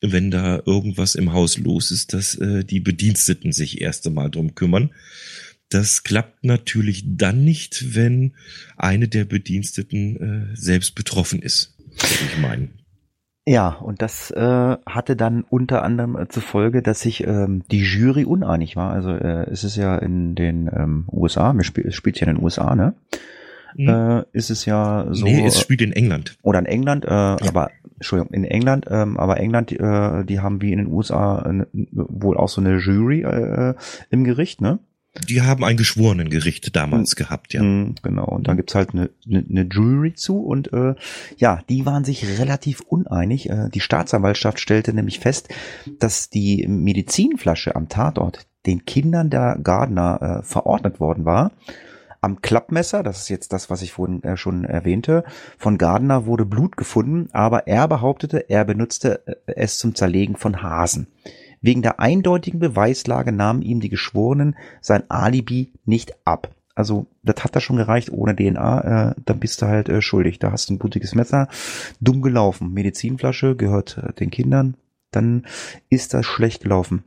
wenn 0.00 0.30
da 0.30 0.62
irgendwas 0.64 1.14
im 1.14 1.32
Haus 1.32 1.58
los 1.58 1.90
ist, 1.90 2.12
dass 2.12 2.34
äh, 2.36 2.64
die 2.64 2.80
Bediensteten 2.80 3.52
sich 3.52 3.80
erst 3.80 4.06
einmal 4.06 4.30
drum 4.30 4.54
kümmern. 4.54 4.90
Das 5.68 6.04
klappt 6.04 6.44
natürlich 6.44 7.02
dann 7.06 7.44
nicht, 7.44 7.94
wenn 7.94 8.34
eine 8.76 9.08
der 9.08 9.24
Bediensteten 9.24 10.52
äh, 10.52 10.56
selbst 10.56 10.94
betroffen 10.94 11.42
ist, 11.42 11.74
ich 11.96 12.38
meinen. 12.38 12.85
Ja, 13.48 13.68
und 13.68 14.02
das 14.02 14.32
äh, 14.32 14.76
hatte 14.86 15.14
dann 15.14 15.44
unter 15.48 15.84
anderem 15.84 16.16
äh, 16.16 16.26
zur 16.28 16.42
Folge, 16.42 16.82
dass 16.82 17.00
sich 17.00 17.24
ähm, 17.24 17.62
die 17.70 17.82
Jury 17.82 18.24
uneinig 18.24 18.74
war. 18.74 18.90
Also 18.92 19.10
äh, 19.10 19.48
es 19.48 19.62
ist 19.62 19.76
ja 19.76 19.96
in 19.98 20.34
den 20.34 20.68
ähm, 20.74 21.04
USA, 21.12 21.54
es 21.56 21.66
spielt, 21.66 21.94
spielt 21.94 22.18
ja 22.18 22.26
in 22.26 22.34
den 22.34 22.44
USA, 22.44 22.74
ne? 22.74 22.94
Mhm. 23.76 23.88
Äh, 23.88 24.24
ist 24.32 24.50
es 24.50 24.64
ja 24.64 25.06
so. 25.10 25.24
Nee, 25.24 25.46
es 25.46 25.60
spielt 25.60 25.80
in 25.80 25.92
England. 25.92 26.36
Oder 26.42 26.58
in 26.58 26.66
England, 26.66 27.04
äh, 27.04 27.10
ja. 27.10 27.36
aber 27.46 27.70
Entschuldigung, 27.94 28.34
in 28.34 28.44
England, 28.44 28.86
ähm, 28.90 29.16
aber 29.16 29.38
England, 29.38 29.70
äh, 29.70 30.24
die 30.24 30.40
haben 30.40 30.60
wie 30.60 30.72
in 30.72 30.78
den 30.78 30.88
USA 30.88 31.48
äh, 31.48 31.66
wohl 31.92 32.36
auch 32.36 32.48
so 32.48 32.60
eine 32.60 32.78
Jury 32.78 33.22
äh, 33.22 33.74
im 34.10 34.24
Gericht, 34.24 34.60
ne? 34.60 34.80
Die 35.28 35.42
haben 35.42 35.64
ein 35.64 35.76
Geschworenengericht 35.76 36.74
damals 36.74 37.14
mhm. 37.14 37.18
gehabt, 37.18 37.54
ja. 37.54 37.62
Mhm, 37.62 37.94
genau, 38.02 38.26
und 38.26 38.48
dann 38.48 38.56
gibt's 38.56 38.74
halt 38.74 38.90
eine, 38.90 39.10
eine, 39.26 39.44
eine 39.48 39.62
Jury 39.62 40.14
zu 40.14 40.40
und 40.40 40.72
äh, 40.72 40.94
ja, 41.36 41.60
die 41.68 41.86
waren 41.86 42.04
sich 42.04 42.38
relativ 42.38 42.80
uneinig. 42.80 43.50
Äh, 43.50 43.68
die 43.72 43.80
Staatsanwaltschaft 43.80 44.60
stellte 44.60 44.92
nämlich 44.92 45.20
fest, 45.20 45.48
dass 45.98 46.30
die 46.30 46.66
Medizinflasche 46.66 47.76
am 47.76 47.88
Tatort 47.88 48.46
den 48.66 48.84
Kindern 48.84 49.30
der 49.30 49.58
Gardner 49.62 50.40
äh, 50.40 50.42
verordnet 50.42 51.00
worden 51.00 51.24
war. 51.24 51.52
Am 52.20 52.42
Klappmesser, 52.42 53.02
das 53.02 53.18
ist 53.18 53.28
jetzt 53.28 53.52
das, 53.52 53.70
was 53.70 53.82
ich 53.82 53.92
vorhin 53.92 54.22
äh, 54.24 54.36
schon 54.36 54.64
erwähnte, 54.64 55.22
von 55.58 55.78
Gardner 55.78 56.26
wurde 56.26 56.44
Blut 56.44 56.76
gefunden, 56.76 57.28
aber 57.32 57.68
er 57.68 57.86
behauptete, 57.86 58.50
er 58.50 58.64
benutzte 58.64 59.26
äh, 59.26 59.52
es 59.54 59.78
zum 59.78 59.94
Zerlegen 59.94 60.36
von 60.36 60.62
Hasen. 60.62 61.06
Wegen 61.66 61.82
der 61.82 61.98
eindeutigen 61.98 62.60
Beweislage 62.60 63.32
nahmen 63.32 63.60
ihm 63.60 63.80
die 63.80 63.88
Geschworenen 63.88 64.54
sein 64.80 65.02
Alibi 65.10 65.72
nicht 65.84 66.14
ab. 66.24 66.54
Also, 66.76 67.08
das 67.24 67.42
hat 67.42 67.56
da 67.56 67.60
schon 67.60 67.74
gereicht 67.74 68.12
ohne 68.12 68.36
DNA, 68.36 69.10
äh, 69.10 69.14
dann 69.24 69.40
bist 69.40 69.60
du 69.60 69.66
halt 69.66 69.88
äh, 69.88 70.00
schuldig. 70.00 70.38
Da 70.38 70.52
hast 70.52 70.68
du 70.68 70.74
ein 70.74 70.78
blutiges 70.78 71.16
Messer, 71.16 71.48
dumm 72.00 72.22
gelaufen. 72.22 72.72
Medizinflasche 72.72 73.56
gehört 73.56 73.98
äh, 73.98 74.12
den 74.12 74.30
Kindern, 74.30 74.76
dann 75.10 75.44
ist 75.88 76.14
das 76.14 76.24
schlecht 76.24 76.62
gelaufen. 76.62 77.02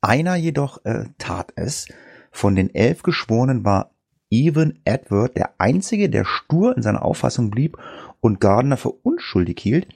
Einer 0.00 0.36
jedoch 0.36 0.82
äh, 0.86 1.04
tat 1.18 1.52
es. 1.54 1.86
Von 2.30 2.56
den 2.56 2.74
elf 2.74 3.02
Geschworenen 3.02 3.62
war 3.62 3.90
Evan 4.30 4.78
Edward 4.86 5.36
der 5.36 5.50
einzige, 5.58 6.08
der 6.08 6.24
stur 6.24 6.74
in 6.74 6.82
seiner 6.82 7.04
Auffassung 7.04 7.50
blieb 7.50 7.76
und 8.20 8.40
Gardner 8.40 8.78
für 8.78 8.92
unschuldig 8.92 9.60
hielt. 9.60 9.86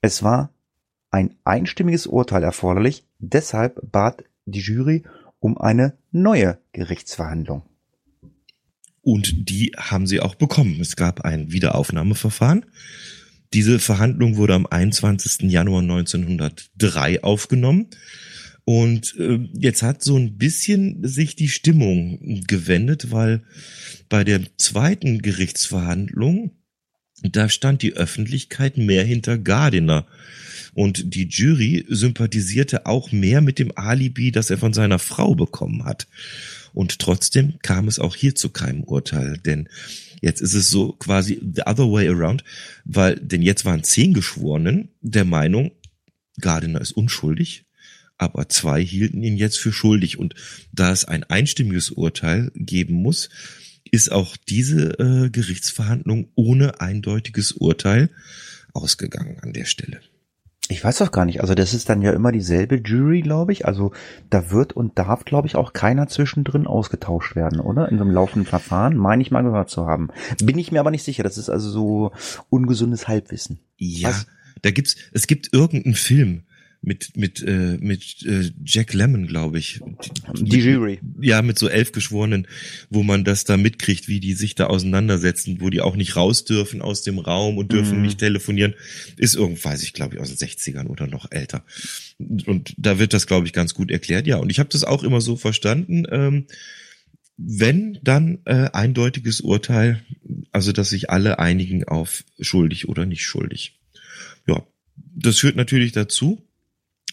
Es 0.00 0.22
war 0.22 0.48
ein 1.12 1.34
einstimmiges 1.44 2.06
Urteil 2.08 2.42
erforderlich, 2.42 3.04
deshalb 3.18 3.80
bat 3.92 4.24
die 4.46 4.60
Jury 4.60 5.04
um 5.38 5.58
eine 5.58 5.96
neue 6.10 6.58
Gerichtsverhandlung. 6.72 7.62
Und 9.02 9.48
die 9.50 9.72
haben 9.76 10.06
sie 10.06 10.20
auch 10.20 10.36
bekommen. 10.36 10.80
Es 10.80 10.96
gab 10.96 11.22
ein 11.22 11.52
Wiederaufnahmeverfahren. 11.52 12.64
Diese 13.52 13.78
Verhandlung 13.78 14.36
wurde 14.36 14.54
am 14.54 14.66
21. 14.66 15.50
Januar 15.50 15.82
1903 15.82 17.22
aufgenommen. 17.22 17.88
Und 18.64 19.16
äh, 19.18 19.40
jetzt 19.54 19.82
hat 19.82 20.04
so 20.04 20.16
ein 20.16 20.38
bisschen 20.38 21.06
sich 21.06 21.34
die 21.34 21.48
Stimmung 21.48 22.44
gewendet, 22.46 23.10
weil 23.10 23.42
bei 24.08 24.22
der 24.22 24.40
zweiten 24.56 25.20
Gerichtsverhandlung, 25.20 26.52
da 27.22 27.48
stand 27.48 27.82
die 27.82 27.94
Öffentlichkeit 27.94 28.78
mehr 28.78 29.04
hinter 29.04 29.38
Gardiner. 29.38 30.06
Und 30.74 31.14
die 31.14 31.28
Jury 31.28 31.84
sympathisierte 31.88 32.86
auch 32.86 33.12
mehr 33.12 33.40
mit 33.40 33.58
dem 33.58 33.72
Alibi, 33.76 34.32
das 34.32 34.50
er 34.50 34.58
von 34.58 34.72
seiner 34.72 34.98
Frau 34.98 35.34
bekommen 35.34 35.84
hat. 35.84 36.06
Und 36.72 36.98
trotzdem 36.98 37.54
kam 37.62 37.88
es 37.88 37.98
auch 37.98 38.16
hier 38.16 38.34
zu 38.34 38.48
keinem 38.48 38.84
Urteil, 38.84 39.36
denn 39.36 39.68
jetzt 40.22 40.40
ist 40.40 40.54
es 40.54 40.70
so 40.70 40.92
quasi 40.92 41.38
the 41.54 41.62
other 41.66 41.90
way 41.90 42.08
around, 42.08 42.44
weil, 42.84 43.16
denn 43.16 43.42
jetzt 43.42 43.66
waren 43.66 43.84
zehn 43.84 44.14
Geschworenen 44.14 44.88
der 45.02 45.26
Meinung, 45.26 45.72
Gardiner 46.40 46.80
ist 46.80 46.92
unschuldig, 46.92 47.66
aber 48.16 48.48
zwei 48.48 48.82
hielten 48.82 49.22
ihn 49.22 49.36
jetzt 49.36 49.58
für 49.58 49.72
schuldig. 49.72 50.18
Und 50.18 50.34
da 50.72 50.92
es 50.92 51.04
ein 51.04 51.24
einstimmiges 51.24 51.90
Urteil 51.90 52.50
geben 52.54 52.94
muss, 52.94 53.28
ist 53.90 54.12
auch 54.12 54.36
diese 54.36 54.98
äh, 54.98 55.30
Gerichtsverhandlung 55.30 56.28
ohne 56.34 56.80
eindeutiges 56.80 57.52
Urteil 57.52 58.10
ausgegangen 58.72 59.38
an 59.40 59.52
der 59.52 59.64
Stelle. 59.64 60.00
Ich 60.68 60.82
weiß 60.82 60.98
doch 60.98 61.12
gar 61.12 61.26
nicht. 61.26 61.40
Also 61.40 61.54
das 61.54 61.74
ist 61.74 61.88
dann 61.88 62.02
ja 62.02 62.12
immer 62.12 62.32
dieselbe 62.32 62.76
Jury, 62.76 63.20
glaube 63.20 63.52
ich. 63.52 63.66
Also 63.66 63.92
da 64.30 64.50
wird 64.50 64.72
und 64.72 64.98
darf, 64.98 65.24
glaube 65.24 65.46
ich, 65.46 65.56
auch 65.56 65.72
keiner 65.72 66.06
zwischendrin 66.06 66.66
ausgetauscht 66.66 67.36
werden, 67.36 67.60
oder? 67.60 67.90
In 67.90 67.98
so 67.98 68.04
einem 68.04 68.12
laufenden 68.12 68.46
Verfahren, 68.46 68.96
meine 68.96 69.22
ich 69.22 69.30
mal 69.30 69.42
gehört 69.42 69.70
zu 69.70 69.86
haben. 69.86 70.08
Bin 70.42 70.58
ich 70.58 70.72
mir 70.72 70.80
aber 70.80 70.90
nicht 70.90 71.02
sicher. 71.02 71.24
Das 71.24 71.36
ist 71.36 71.50
also 71.50 71.68
so 71.68 72.12
ungesundes 72.48 73.08
Halbwissen. 73.08 73.58
Ja, 73.76 74.10
Was? 74.10 74.26
da 74.62 74.70
gibt's, 74.70 74.96
es 75.12 75.26
gibt 75.26 75.52
irgendeinen 75.52 75.96
Film, 75.96 76.44
mit 76.82 77.16
mit 77.16 77.42
äh, 77.42 77.78
mit 77.80 78.22
äh, 78.24 78.50
Jack 78.64 78.92
Lemmon, 78.92 79.26
glaube 79.28 79.58
ich. 79.58 79.80
Die, 80.34 80.58
Jury. 80.58 80.98
Ja, 81.20 81.40
mit 81.40 81.58
so 81.58 81.68
elf 81.68 81.92
Geschworenen, 81.92 82.48
wo 82.90 83.04
man 83.04 83.24
das 83.24 83.44
da 83.44 83.56
mitkriegt, 83.56 84.08
wie 84.08 84.18
die 84.18 84.34
sich 84.34 84.56
da 84.56 84.66
auseinandersetzen, 84.66 85.60
wo 85.60 85.70
die 85.70 85.80
auch 85.80 85.94
nicht 85.94 86.16
raus 86.16 86.44
dürfen 86.44 86.82
aus 86.82 87.02
dem 87.02 87.20
Raum 87.20 87.56
und 87.56 87.72
dürfen 87.72 87.98
mhm. 87.98 88.02
nicht 88.02 88.18
telefonieren. 88.18 88.74
Ist 89.16 89.36
irgend, 89.36 89.64
weiß 89.64 89.82
ich, 89.84 89.92
glaube 89.92 90.16
ich, 90.16 90.20
aus 90.20 90.34
den 90.34 90.48
60ern 90.48 90.88
oder 90.88 91.06
noch 91.06 91.30
älter. 91.30 91.64
Und 92.18 92.74
da 92.76 92.98
wird 92.98 93.14
das, 93.14 93.28
glaube 93.28 93.46
ich, 93.46 93.52
ganz 93.52 93.74
gut 93.74 93.90
erklärt. 93.90 94.26
Ja, 94.26 94.38
und 94.38 94.50
ich 94.50 94.58
habe 94.58 94.68
das 94.68 94.82
auch 94.82 95.04
immer 95.04 95.20
so 95.20 95.36
verstanden. 95.36 96.04
Ähm, 96.10 96.46
wenn 97.36 97.98
dann 98.02 98.40
äh, 98.44 98.70
eindeutiges 98.72 99.40
Urteil, 99.40 100.02
also 100.50 100.72
dass 100.72 100.90
sich 100.90 101.10
alle 101.10 101.38
einigen 101.38 101.84
auf 101.84 102.24
schuldig 102.40 102.88
oder 102.88 103.06
nicht 103.06 103.24
schuldig. 103.24 103.78
Ja, 104.46 104.66
das 105.14 105.38
führt 105.38 105.56
natürlich 105.56 105.92
dazu, 105.92 106.42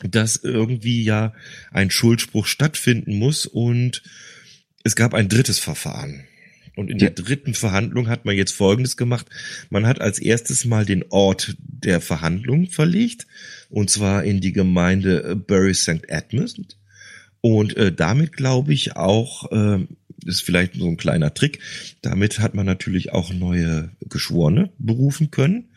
dass 0.04 0.38
irgendwie 0.38 1.04
ja 1.04 1.34
ein 1.72 1.92
Schuldspruch 1.92 2.46
stattfinden 2.46 3.18
muss 3.18 3.46
und 3.46 4.02
es 4.84 4.96
gab 4.96 5.14
ein 5.14 5.30
drittes 5.30 5.60
Verfahren. 5.60 6.26
Und 6.76 6.90
in 6.90 6.98
der 6.98 7.10
dritten 7.10 7.54
Verhandlung 7.54 8.08
hat 8.08 8.24
man 8.24 8.38
jetzt 8.38 8.54
Folgendes 8.54 8.96
gemacht. 8.96 9.28
Man 9.70 9.86
hat 9.86 10.00
als 10.00 10.18
erstes 10.18 10.64
mal 10.64 10.86
den 10.86 11.04
Ort 11.10 11.58
der 11.60 12.00
Verhandlung 12.00 12.70
verlegt, 12.70 13.28
und 13.70 13.90
zwar 13.90 14.24
in 14.24 14.40
die 14.40 14.54
Gemeinde 14.54 15.36
Bury 15.36 15.74
St. 15.74 16.08
Edmund. 16.08 16.79
Und 17.42 17.78
äh, 17.78 17.92
damit 17.94 18.34
glaube 18.34 18.74
ich 18.74 18.96
auch, 18.96 19.52
äh, 19.52 19.86
ist 20.26 20.42
vielleicht 20.42 20.76
so 20.76 20.88
ein 20.88 20.98
kleiner 20.98 21.34
Trick, 21.34 21.60
damit 22.02 22.40
hat 22.40 22.54
man 22.54 22.66
natürlich 22.66 23.14
auch 23.14 23.32
neue 23.34 23.92
Geschworene 24.02 24.72
berufen 24.78 25.32
können. 25.32 25.70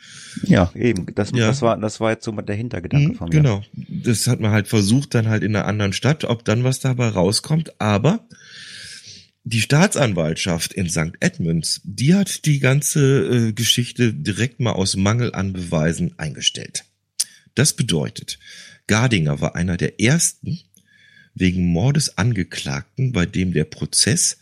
Ja, 0.43 0.73
eben. 0.75 1.07
Das, 1.15 1.31
ja. 1.31 1.47
das 1.47 1.63
war, 1.63 1.77
das 1.79 2.01
war 2.01 2.11
jetzt 2.11 2.25
so 2.25 2.33
der 2.33 2.57
Hintergedanke 2.57 3.13
mhm, 3.13 3.15
von 3.15 3.29
mir. 3.29 3.37
Genau. 3.37 3.63
Das 3.89 4.27
hat 4.27 4.41
man 4.41 4.51
halt 4.51 4.69
versucht, 4.69 5.15
dann 5.15 5.29
halt 5.29 5.43
in 5.43 5.55
einer 5.55 5.67
anderen 5.67 5.93
Stadt, 5.93 6.25
ob 6.25 6.45
dann 6.45 6.65
was 6.65 6.81
dabei 6.81 7.09
rauskommt. 7.09 7.81
Aber 7.81 8.27
die 9.45 9.61
Staatsanwaltschaft 9.61 10.73
in 10.73 10.89
St. 10.89 11.15
Edmunds, 11.21 11.81
die 11.85 12.15
hat 12.15 12.45
die 12.45 12.61
ganze 12.61 13.49
äh, 13.49 13.53
Geschichte 13.53 14.15
direkt 14.15 14.61
mal 14.61 14.73
aus 14.73 14.97
Mangel 14.97 15.35
an 15.35 15.53
Beweisen 15.53 16.19
eingestellt. 16.19 16.85
Das 17.55 17.75
bedeutet, 17.75 18.39
Gardinger 18.87 19.41
war 19.41 19.55
einer 19.57 19.77
der 19.77 20.01
ersten, 20.01 20.61
wegen 21.35 21.67
Mordes 21.67 22.19
Angeklagten, 22.19 23.13
bei 23.13 23.27
dem 23.27 23.53
der 23.53 23.65
Prozess 23.65 24.39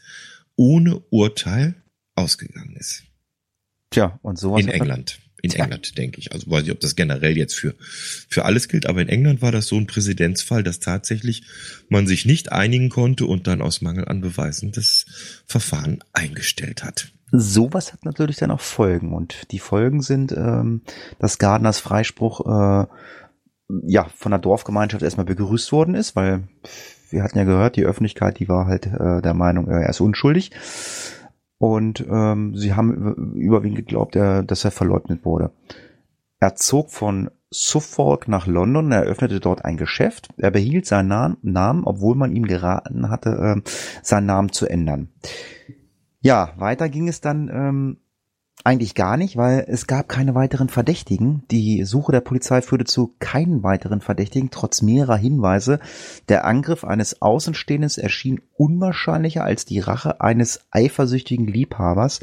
ohne 0.56 0.98
Urteil 1.10 1.74
ausgegangen 2.14 2.76
ist. 2.76 3.04
Tja, 3.90 4.18
und 4.22 4.38
sowas. 4.38 4.60
In 4.62 4.68
England. 4.68 5.18
In 5.42 5.50
Tja. 5.50 5.64
England, 5.64 5.96
denke 5.96 6.20
ich. 6.20 6.32
Also 6.32 6.50
weiß 6.50 6.64
ich, 6.64 6.70
ob 6.70 6.80
das 6.80 6.96
generell 6.96 7.36
jetzt 7.36 7.54
für, 7.54 7.74
für 7.80 8.44
alles 8.44 8.68
gilt, 8.68 8.86
aber 8.86 9.00
in 9.00 9.08
England 9.08 9.40
war 9.40 9.52
das 9.52 9.66
so 9.66 9.76
ein 9.76 9.86
Präzedenzfall, 9.86 10.62
dass 10.62 10.80
tatsächlich 10.80 11.44
man 11.88 12.06
sich 12.06 12.26
nicht 12.26 12.52
einigen 12.52 12.90
konnte 12.90 13.24
und 13.26 13.46
dann 13.46 13.62
aus 13.62 13.80
Mangel 13.80 14.04
an 14.06 14.20
Beweisen 14.20 14.72
das 14.72 15.06
Verfahren 15.46 16.04
eingestellt 16.12 16.84
hat. 16.84 17.10
Sowas 17.32 17.92
hat 17.92 18.04
natürlich 18.04 18.36
dann 18.36 18.50
auch 18.50 18.60
Folgen 18.60 19.14
und 19.14 19.50
die 19.52 19.60
Folgen 19.60 20.02
sind, 20.02 20.32
ähm, 20.32 20.82
dass 21.20 21.38
Gardners 21.38 21.78
Freispruch 21.78 22.40
äh, 22.40 22.86
ja, 23.84 24.06
von 24.16 24.30
der 24.30 24.38
Dorfgemeinschaft 24.38 25.02
erstmal 25.02 25.26
begrüßt 25.26 25.72
worden 25.72 25.94
ist, 25.94 26.16
weil 26.16 26.44
wir 27.10 27.22
hatten 27.22 27.38
ja 27.38 27.44
gehört, 27.44 27.76
die 27.76 27.84
Öffentlichkeit, 27.84 28.38
die 28.38 28.48
war 28.48 28.66
halt 28.66 28.86
äh, 28.86 29.20
der 29.20 29.34
Meinung, 29.34 29.68
er 29.68 29.88
ist 29.88 30.00
unschuldig. 30.00 30.52
Und 31.58 32.04
ähm, 32.08 32.56
sie 32.56 32.74
haben 32.74 33.34
überwiegend 33.34 33.76
geglaubt, 33.76 34.16
er, 34.16 34.42
dass 34.42 34.64
er 34.64 34.70
verleugnet 34.70 35.24
wurde. 35.24 35.50
Er 36.38 36.54
zog 36.54 36.90
von 36.90 37.30
Suffolk 37.50 38.28
nach 38.28 38.46
London, 38.46 38.92
er 38.92 39.02
eröffnete 39.02 39.40
dort 39.40 39.64
ein 39.64 39.76
Geschäft. 39.76 40.28
Er 40.38 40.52
behielt 40.52 40.86
seinen 40.86 41.36
Namen, 41.42 41.84
obwohl 41.84 42.14
man 42.14 42.34
ihm 42.34 42.46
geraten 42.46 43.10
hatte, 43.10 43.30
äh, 43.64 43.70
seinen 44.02 44.26
Namen 44.26 44.52
zu 44.52 44.66
ändern. 44.66 45.08
Ja, 46.20 46.54
weiter 46.56 46.88
ging 46.88 47.08
es 47.08 47.20
dann 47.20 47.50
ähm, 47.52 47.98
eigentlich 48.64 48.94
gar 48.94 49.16
nicht, 49.16 49.36
weil 49.36 49.64
es 49.68 49.86
gab 49.86 50.08
keine 50.08 50.34
weiteren 50.34 50.68
Verdächtigen. 50.68 51.44
Die 51.50 51.84
Suche 51.84 52.12
der 52.12 52.20
Polizei 52.20 52.60
führte 52.62 52.84
zu 52.84 53.14
keinen 53.18 53.62
weiteren 53.62 54.00
Verdächtigen, 54.00 54.50
trotz 54.50 54.82
mehrerer 54.82 55.16
Hinweise. 55.16 55.80
Der 56.28 56.44
Angriff 56.44 56.84
eines 56.84 57.22
Außenstehenden 57.22 57.90
erschien 57.96 58.40
unwahrscheinlicher 58.56 59.44
als 59.44 59.64
die 59.64 59.80
Rache 59.80 60.20
eines 60.20 60.60
eifersüchtigen 60.70 61.46
Liebhabers. 61.46 62.20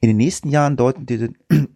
In 0.00 0.08
den 0.08 0.16
nächsten 0.16 0.48
Jahren 0.48 0.76
deuten 0.76 1.06
die, 1.06 1.34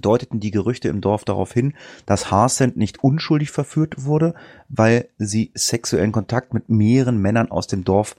deuteten 0.00 0.40
die 0.40 0.50
Gerüchte 0.50 0.88
im 0.88 1.00
Dorf 1.00 1.24
darauf 1.24 1.52
hin, 1.52 1.74
dass 2.06 2.30
Harsend 2.30 2.76
nicht 2.76 3.04
unschuldig 3.04 3.50
verführt 3.50 4.04
wurde, 4.04 4.34
weil 4.68 5.08
sie 5.18 5.52
sexuellen 5.54 6.12
Kontakt 6.12 6.54
mit 6.54 6.68
mehreren 6.70 7.18
Männern 7.18 7.50
aus 7.50 7.66
dem 7.66 7.84
Dorf 7.84 8.16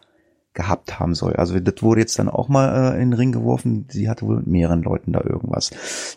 gehabt 0.56 1.00
haben 1.00 1.14
soll. 1.14 1.36
Also 1.36 1.60
das 1.60 1.84
wurde 1.84 2.02
jetzt 2.02 2.18
dann 2.18 2.30
auch 2.30 2.50
mal 2.50 2.94
äh, 2.94 3.02
in 3.02 3.12
den 3.12 3.14
Ring 3.14 3.32
geworfen. 3.32 3.86
Sie 3.90 4.10
hatte 4.10 4.26
wohl 4.26 4.38
mit 4.38 4.48
mehreren 4.48 4.82
Leuten 4.82 5.12
da 5.12 5.22
irgendwas. 5.22 5.72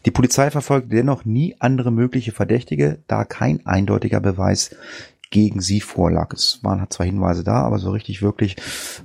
Die 0.06 0.10
Polizei 0.10 0.50
verfolgte 0.50 0.88
dennoch 0.88 1.24
nie 1.24 1.56
andere 1.58 1.90
mögliche 1.90 2.32
Verdächtige, 2.32 2.98
da 3.06 3.24
kein 3.24 3.66
eindeutiger 3.66 4.20
Beweis 4.20 4.74
gegen 5.30 5.60
sie 5.60 5.80
vorlag. 5.80 6.32
Es 6.32 6.60
waren 6.62 6.88
zwar 6.90 7.06
Hinweise 7.06 7.44
da, 7.44 7.62
aber 7.62 7.78
so 7.78 7.90
richtig 7.90 8.22
wirklich 8.22 8.56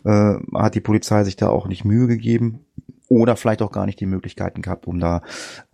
äh, 0.06 0.36
hat 0.54 0.76
die 0.76 0.82
Polizei 0.82 1.24
sich 1.24 1.36
da 1.36 1.50
auch 1.50 1.68
nicht 1.68 1.84
Mühe 1.84 2.08
gegeben 2.08 2.62
oder 3.10 3.36
vielleicht 3.36 3.62
auch 3.62 3.72
gar 3.72 3.86
nicht 3.86 4.00
die 4.00 4.06
Möglichkeiten 4.06 4.62
gehabt, 4.62 4.88
um 4.88 5.00
da 5.00 5.22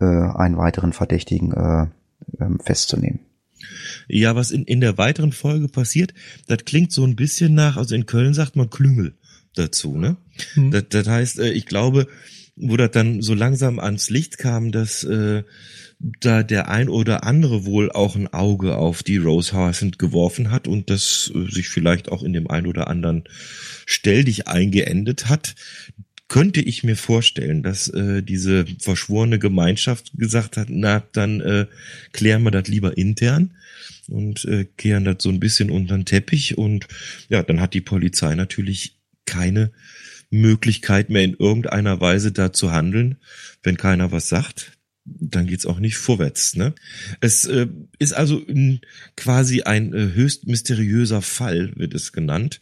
äh, 0.00 0.04
einen 0.04 0.56
weiteren 0.56 0.92
Verdächtigen 0.92 1.52
äh, 1.52 1.82
äh, 2.42 2.48
festzunehmen. 2.62 3.20
Ja, 4.08 4.34
was 4.34 4.50
in, 4.50 4.64
in 4.64 4.80
der 4.80 4.98
weiteren 4.98 5.32
Folge 5.32 5.68
passiert, 5.68 6.14
das 6.48 6.64
klingt 6.64 6.92
so 6.92 7.04
ein 7.04 7.16
bisschen 7.16 7.54
nach, 7.54 7.76
also 7.76 7.94
in 7.94 8.06
Köln 8.06 8.34
sagt 8.34 8.56
man 8.56 8.70
Klüngel 8.70 9.14
dazu, 9.54 9.96
ne? 9.96 10.16
Mhm. 10.54 10.70
Das, 10.70 10.84
das 10.88 11.08
heißt, 11.08 11.38
äh, 11.40 11.52
ich 11.52 11.66
glaube, 11.66 12.06
wo 12.56 12.76
das 12.76 12.90
dann 12.90 13.22
so 13.22 13.34
langsam 13.34 13.78
ans 13.78 14.10
Licht 14.10 14.38
kam, 14.38 14.72
dass 14.72 15.04
äh, 15.04 15.42
da 16.20 16.42
der 16.42 16.68
ein 16.68 16.88
oder 16.88 17.24
andere 17.24 17.64
wohl 17.66 17.92
auch 17.92 18.16
ein 18.16 18.32
Auge 18.32 18.76
auf 18.76 19.02
die 19.02 19.18
Rose 19.18 19.52
Hyacinth 19.52 19.98
geworfen 19.98 20.50
hat 20.50 20.66
und 20.66 20.90
das 20.90 21.30
äh, 21.34 21.50
sich 21.50 21.68
vielleicht 21.68 22.10
auch 22.10 22.22
in 22.22 22.32
dem 22.32 22.48
ein 22.48 22.66
oder 22.66 22.88
anderen 22.88 23.24
Stell 23.86 24.24
dich 24.24 24.46
eingeendet 24.46 25.28
hat, 25.28 25.56
könnte 26.28 26.60
ich 26.60 26.84
mir 26.84 26.96
vorstellen, 26.96 27.62
dass 27.62 27.88
äh, 27.88 28.22
diese 28.22 28.64
verschworene 28.78 29.38
Gemeinschaft 29.38 30.12
gesagt 30.16 30.56
hat, 30.56 30.68
na, 30.70 31.02
dann 31.12 31.40
äh, 31.40 31.66
klären 32.12 32.44
wir 32.44 32.52
das 32.52 32.68
lieber 32.68 32.96
intern 32.96 33.56
und 34.08 34.44
äh, 34.44 34.64
kehren 34.76 35.04
das 35.04 35.16
so 35.20 35.28
ein 35.28 35.40
bisschen 35.40 35.70
unter 35.70 35.96
den 35.96 36.04
Teppich 36.04 36.56
und 36.56 36.86
ja, 37.28 37.42
dann 37.42 37.60
hat 37.60 37.74
die 37.74 37.80
Polizei 37.80 38.36
natürlich 38.36 38.99
keine 39.30 39.72
Möglichkeit 40.30 41.10
mehr 41.10 41.24
in 41.24 41.34
irgendeiner 41.34 42.00
Weise 42.00 42.32
da 42.32 42.52
zu 42.52 42.72
handeln, 42.72 43.16
wenn 43.62 43.76
keiner 43.76 44.12
was 44.12 44.28
sagt 44.28 44.72
dann 45.04 45.46
geht's 45.46 45.66
auch 45.66 45.78
nicht 45.78 45.96
vorwärts. 45.96 46.56
Ne? 46.56 46.74
Es 47.20 47.44
äh, 47.44 47.66
ist 47.98 48.12
also 48.12 48.40
ein, 48.46 48.80
quasi 49.16 49.62
ein 49.62 49.92
äh, 49.94 50.12
höchst 50.14 50.46
mysteriöser 50.46 51.22
Fall, 51.22 51.72
wird 51.76 51.94
es 51.94 52.12
genannt. 52.12 52.60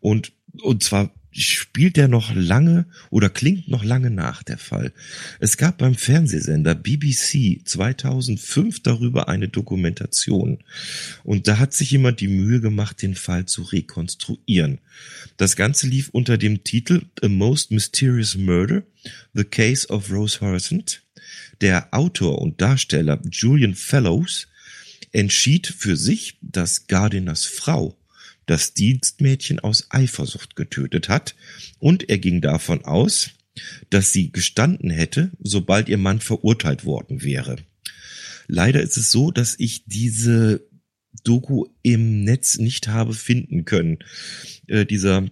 Und, 0.00 0.32
und 0.62 0.82
zwar 0.82 1.14
spielt 1.34 1.96
der 1.96 2.08
noch 2.08 2.34
lange 2.34 2.86
oder 3.10 3.28
klingt 3.28 3.68
noch 3.68 3.84
lange 3.84 4.10
nach 4.10 4.42
der 4.42 4.58
Fall. 4.58 4.92
Es 5.40 5.56
gab 5.56 5.78
beim 5.78 5.94
Fernsehsender 5.94 6.74
BBC 6.74 7.60
2005 7.64 8.82
darüber 8.82 9.28
eine 9.28 9.48
Dokumentation 9.48 10.58
und 11.24 11.48
da 11.48 11.58
hat 11.58 11.74
sich 11.74 11.90
jemand 11.90 12.20
die 12.20 12.28
Mühe 12.28 12.60
gemacht, 12.60 13.02
den 13.02 13.14
Fall 13.14 13.46
zu 13.46 13.62
rekonstruieren. 13.62 14.78
Das 15.36 15.56
Ganze 15.56 15.86
lief 15.86 16.10
unter 16.10 16.38
dem 16.38 16.64
Titel 16.64 17.02
A 17.22 17.28
Most 17.28 17.70
Mysterious 17.70 18.36
Murder, 18.36 18.82
The 19.32 19.44
Case 19.44 19.88
of 19.88 20.10
Rose 20.10 20.40
Horsent 20.40 21.02
der 21.60 21.92
Autor 21.92 22.40
und 22.40 22.60
Darsteller 22.60 23.20
Julian 23.30 23.74
Fellows 23.74 24.48
entschied 25.12 25.66
für 25.66 25.96
sich, 25.96 26.36
dass 26.42 26.86
Gardiners 26.86 27.44
Frau 27.44 27.96
das 28.46 28.74
Dienstmädchen 28.74 29.60
aus 29.60 29.86
Eifersucht 29.90 30.56
getötet 30.56 31.08
hat 31.08 31.34
und 31.78 32.08
er 32.08 32.18
ging 32.18 32.40
davon 32.40 32.84
aus, 32.84 33.30
dass 33.90 34.12
sie 34.12 34.32
gestanden 34.32 34.90
hätte, 34.90 35.30
sobald 35.38 35.88
ihr 35.88 35.98
Mann 35.98 36.20
verurteilt 36.20 36.84
worden 36.84 37.22
wäre. 37.22 37.56
Leider 38.46 38.82
ist 38.82 38.96
es 38.96 39.10
so, 39.10 39.30
dass 39.30 39.54
ich 39.58 39.84
diese 39.86 40.66
Doku 41.22 41.66
im 41.82 42.24
Netz 42.24 42.58
nicht 42.58 42.88
habe 42.88 43.14
finden 43.14 43.64
können. 43.64 43.98
Äh, 44.66 44.84
dieser 44.84 45.28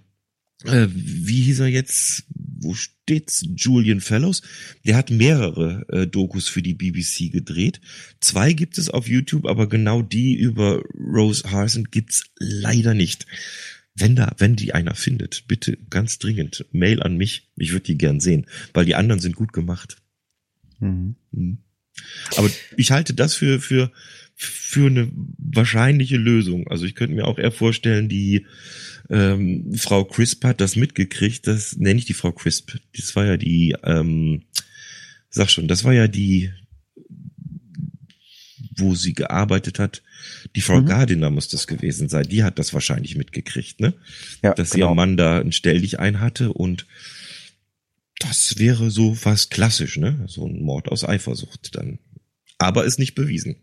äh, 0.64 0.88
wie 0.92 1.42
hieß 1.42 1.60
er 1.60 1.68
jetzt? 1.68 2.24
Wo 2.34 2.74
steht's? 2.74 3.44
Julian 3.56 4.00
Fellows. 4.00 4.42
Der 4.84 4.96
hat 4.96 5.10
mehrere 5.10 5.84
äh, 5.88 6.06
Dokus 6.06 6.48
für 6.48 6.62
die 6.62 6.74
BBC 6.74 7.32
gedreht. 7.32 7.80
Zwei 8.20 8.52
gibt 8.52 8.78
es 8.78 8.88
auf 8.88 9.08
YouTube, 9.08 9.46
aber 9.46 9.68
genau 9.68 10.02
die 10.02 10.34
über 10.34 10.82
Rose 10.94 11.50
Harrison 11.50 11.88
gibt's 11.90 12.24
leider 12.38 12.94
nicht. 12.94 13.26
Wenn 13.94 14.16
da, 14.16 14.34
wenn 14.38 14.56
die 14.56 14.72
einer 14.72 14.94
findet, 14.94 15.44
bitte 15.48 15.76
ganz 15.90 16.18
dringend 16.18 16.64
Mail 16.72 17.02
an 17.02 17.16
mich. 17.16 17.50
Ich 17.56 17.72
würde 17.72 17.84
die 17.84 17.98
gern 17.98 18.20
sehen, 18.20 18.46
weil 18.72 18.86
die 18.86 18.94
anderen 18.94 19.20
sind 19.20 19.36
gut 19.36 19.52
gemacht. 19.52 19.96
Mhm. 20.78 21.16
Mhm. 21.32 21.58
Aber 22.36 22.50
ich 22.76 22.90
halte 22.90 23.12
das 23.12 23.34
für 23.34 23.60
für 23.60 23.92
für 24.42 24.86
eine 24.86 25.10
wahrscheinliche 25.38 26.16
Lösung. 26.16 26.68
Also 26.68 26.84
ich 26.84 26.94
könnte 26.94 27.14
mir 27.14 27.26
auch 27.26 27.38
eher 27.38 27.52
vorstellen, 27.52 28.08
die 28.08 28.46
ähm, 29.10 29.74
Frau 29.76 30.04
Crisp 30.04 30.44
hat 30.44 30.60
das 30.60 30.76
mitgekriegt, 30.76 31.46
das 31.46 31.76
nenne 31.76 31.98
ich 31.98 32.06
die 32.06 32.14
Frau 32.14 32.32
Crisp. 32.32 32.76
Das 32.96 33.14
war 33.16 33.26
ja 33.26 33.36
die, 33.36 33.76
ähm, 33.84 34.42
sag 35.30 35.50
schon, 35.50 35.68
das 35.68 35.84
war 35.84 35.92
ja 35.92 36.08
die, 36.08 36.52
wo 38.76 38.94
sie 38.94 39.12
gearbeitet 39.12 39.78
hat. 39.78 40.02
Die 40.56 40.60
Frau 40.60 40.80
mhm. 40.80 40.86
Gardiner 40.86 41.30
muss 41.30 41.48
das 41.48 41.66
gewesen 41.66 42.08
sein. 42.08 42.24
Die 42.24 42.42
hat 42.42 42.58
das 42.58 42.72
wahrscheinlich 42.72 43.16
mitgekriegt, 43.16 43.80
ne? 43.80 43.94
Ja, 44.42 44.54
Dass 44.54 44.70
genau. 44.70 44.90
ihr 44.90 44.94
Mann 44.94 45.16
da 45.16 45.40
ein 45.40 45.52
Stelldich 45.52 45.98
ein 45.98 46.20
hatte 46.20 46.52
und 46.52 46.86
das 48.18 48.58
wäre 48.58 48.90
so 48.90 49.14
fast 49.14 49.50
klassisch, 49.50 49.96
ne? 49.98 50.24
So 50.26 50.46
ein 50.46 50.62
Mord 50.62 50.88
aus 50.88 51.04
Eifersucht 51.04 51.74
dann. 51.74 51.98
Aber 52.58 52.84
ist 52.84 52.98
nicht 52.98 53.14
bewiesen. 53.14 53.56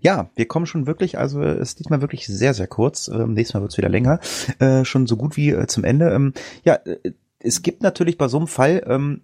Ja, 0.00 0.30
wir 0.36 0.46
kommen 0.46 0.66
schon 0.66 0.86
wirklich, 0.86 1.18
also 1.18 1.42
es 1.42 1.70
ist 1.70 1.80
diesmal 1.80 2.00
wirklich 2.00 2.26
sehr, 2.26 2.54
sehr 2.54 2.66
kurz. 2.66 3.08
Ähm, 3.08 3.34
nächstes 3.34 3.54
Mal 3.54 3.62
wird's 3.62 3.78
wieder 3.78 3.88
länger. 3.88 4.20
Äh, 4.58 4.84
schon 4.84 5.06
so 5.06 5.16
gut 5.16 5.36
wie 5.36 5.50
äh, 5.50 5.66
zum 5.66 5.84
Ende. 5.84 6.10
Ähm, 6.10 6.32
ja, 6.64 6.74
äh, 6.74 7.12
es 7.40 7.62
gibt 7.62 7.82
natürlich 7.82 8.18
bei 8.18 8.28
so 8.28 8.38
einem 8.38 8.46
Fall 8.46 8.82
ähm, 8.86 9.22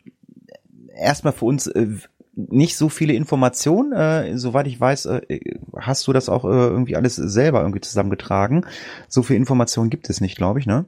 erstmal 0.97 1.33
für 1.33 1.45
uns 1.45 1.67
äh, 1.67 1.87
nicht 2.35 2.77
so 2.77 2.89
viele 2.89 3.13
Informationen. 3.13 3.93
Äh, 3.93 4.37
soweit 4.39 4.67
ich 4.67 4.81
weiß, 4.81 5.07
äh, 5.07 5.41
hast 5.77 6.07
du 6.07 6.13
das 6.13 6.29
auch 6.29 6.45
äh, 6.45 6.49
irgendwie 6.49 6.97
alles 6.97 7.17
selber 7.17 7.61
irgendwie 7.61 7.81
zusammengetragen. 7.81 8.67
So 9.09 9.23
viel 9.23 9.37
Informationen 9.37 9.91
gibt 9.91 10.11
es 10.11 10.21
nicht, 10.21 10.37
glaube 10.37 10.61
ich, 10.61 10.67
ne? 10.67 10.87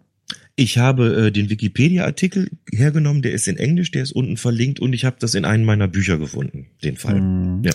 Ich 0.58 0.78
habe 0.78 1.26
äh, 1.26 1.30
den 1.30 1.50
Wikipedia-Artikel 1.50 2.48
hergenommen, 2.72 3.20
der 3.20 3.32
ist 3.32 3.46
in 3.46 3.58
Englisch, 3.58 3.90
der 3.90 4.02
ist 4.02 4.12
unten 4.12 4.38
verlinkt 4.38 4.80
und 4.80 4.94
ich 4.94 5.04
habe 5.04 5.16
das 5.18 5.34
in 5.34 5.44
einem 5.44 5.66
meiner 5.66 5.86
Bücher 5.86 6.16
gefunden, 6.16 6.68
den 6.82 6.96
Fall. 6.96 7.20
Mm. 7.20 7.62
Ja. 7.62 7.72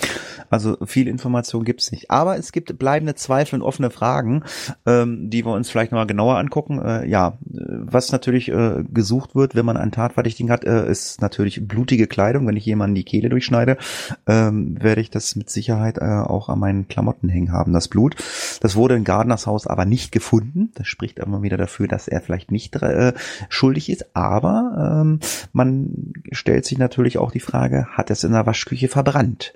Also 0.49 0.77
viel 0.87 1.07
Information 1.07 1.63
gibt's 1.63 1.91
nicht. 1.91 2.09
Aber 2.09 2.39
es 2.39 2.51
gibt 2.51 2.79
bleibende 2.79 3.13
Zweifel 3.13 3.57
und 3.57 3.61
offene 3.61 3.91
Fragen, 3.91 4.43
ähm, 4.87 5.29
die 5.29 5.45
wir 5.45 5.51
uns 5.51 5.69
vielleicht 5.69 5.91
nochmal 5.91 6.07
genauer 6.07 6.39
angucken. 6.39 6.81
Äh, 6.81 7.07
ja, 7.07 7.37
was 7.43 8.11
natürlich 8.11 8.49
äh, 8.49 8.83
gesucht 8.91 9.35
wird, 9.35 9.53
wenn 9.53 9.65
man 9.65 9.77
einen 9.77 9.91
Tatverdächtigen 9.91 10.49
hat, 10.49 10.65
äh, 10.65 10.89
ist 10.89 11.21
natürlich 11.21 11.67
blutige 11.67 12.07
Kleidung. 12.07 12.47
Wenn 12.47 12.57
ich 12.57 12.65
jemanden 12.65 12.95
die 12.95 13.05
Kehle 13.05 13.29
durchschneide, 13.29 13.77
ähm, 14.25 14.81
werde 14.81 15.01
ich 15.01 15.11
das 15.11 15.35
mit 15.35 15.51
Sicherheit 15.51 15.99
äh, 15.99 16.05
auch 16.05 16.49
an 16.49 16.57
meinen 16.57 16.87
Klamotten 16.87 17.29
hängen 17.29 17.51
haben, 17.51 17.73
das 17.73 17.89
Blut. 17.89 18.15
Das 18.59 18.75
wurde 18.75 18.95
in 18.95 19.03
Gardners 19.03 19.45
Haus 19.45 19.67
aber 19.67 19.85
nicht 19.85 20.11
gefunden. 20.11 20.71
Das 20.73 20.87
spricht 20.87 21.19
immer 21.19 21.43
wieder 21.43 21.57
dafür, 21.57 21.87
dass 21.87 22.07
er 22.07 22.21
vielleicht 22.21 22.49
nicht 22.49 22.70
nicht 22.73 22.83
äh, 22.83 23.13
schuldig 23.49 23.89
ist, 23.89 24.15
aber 24.15 25.01
ähm, 25.01 25.19
man 25.53 26.13
stellt 26.31 26.65
sich 26.65 26.77
natürlich 26.77 27.17
auch 27.17 27.31
die 27.31 27.39
Frage, 27.39 27.87
hat 27.91 28.09
es 28.09 28.23
in 28.23 28.31
der 28.31 28.45
Waschküche 28.45 28.87
verbrannt? 28.87 29.53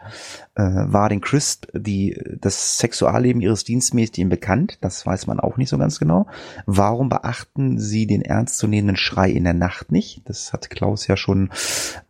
Äh, 0.56 0.64
war 0.64 1.10
den 1.10 1.20
Crisp 1.20 1.68
die, 1.74 2.18
das 2.40 2.78
Sexualleben 2.78 3.42
ihres 3.42 3.66
Dienstmädchens 3.66 4.30
bekannt? 4.30 4.78
Das 4.80 5.06
weiß 5.06 5.28
man 5.28 5.42
auch 5.42 5.58
nicht 5.58 5.68
so 5.68 5.78
ganz 5.78 6.00
genau. 6.00 6.28
Warum 6.66 7.10
beachten 7.10 7.78
sie 7.78 8.08
den 8.08 8.22
ernstzunehmenden 8.22 8.96
Schrei 8.96 9.30
in 9.30 9.44
der 9.44 9.54
Nacht 9.54 9.92
nicht? 9.92 10.22
Das 10.26 10.54
hat 10.54 10.70
Klaus 10.70 11.08
ja 11.08 11.18
schon, 11.18 11.50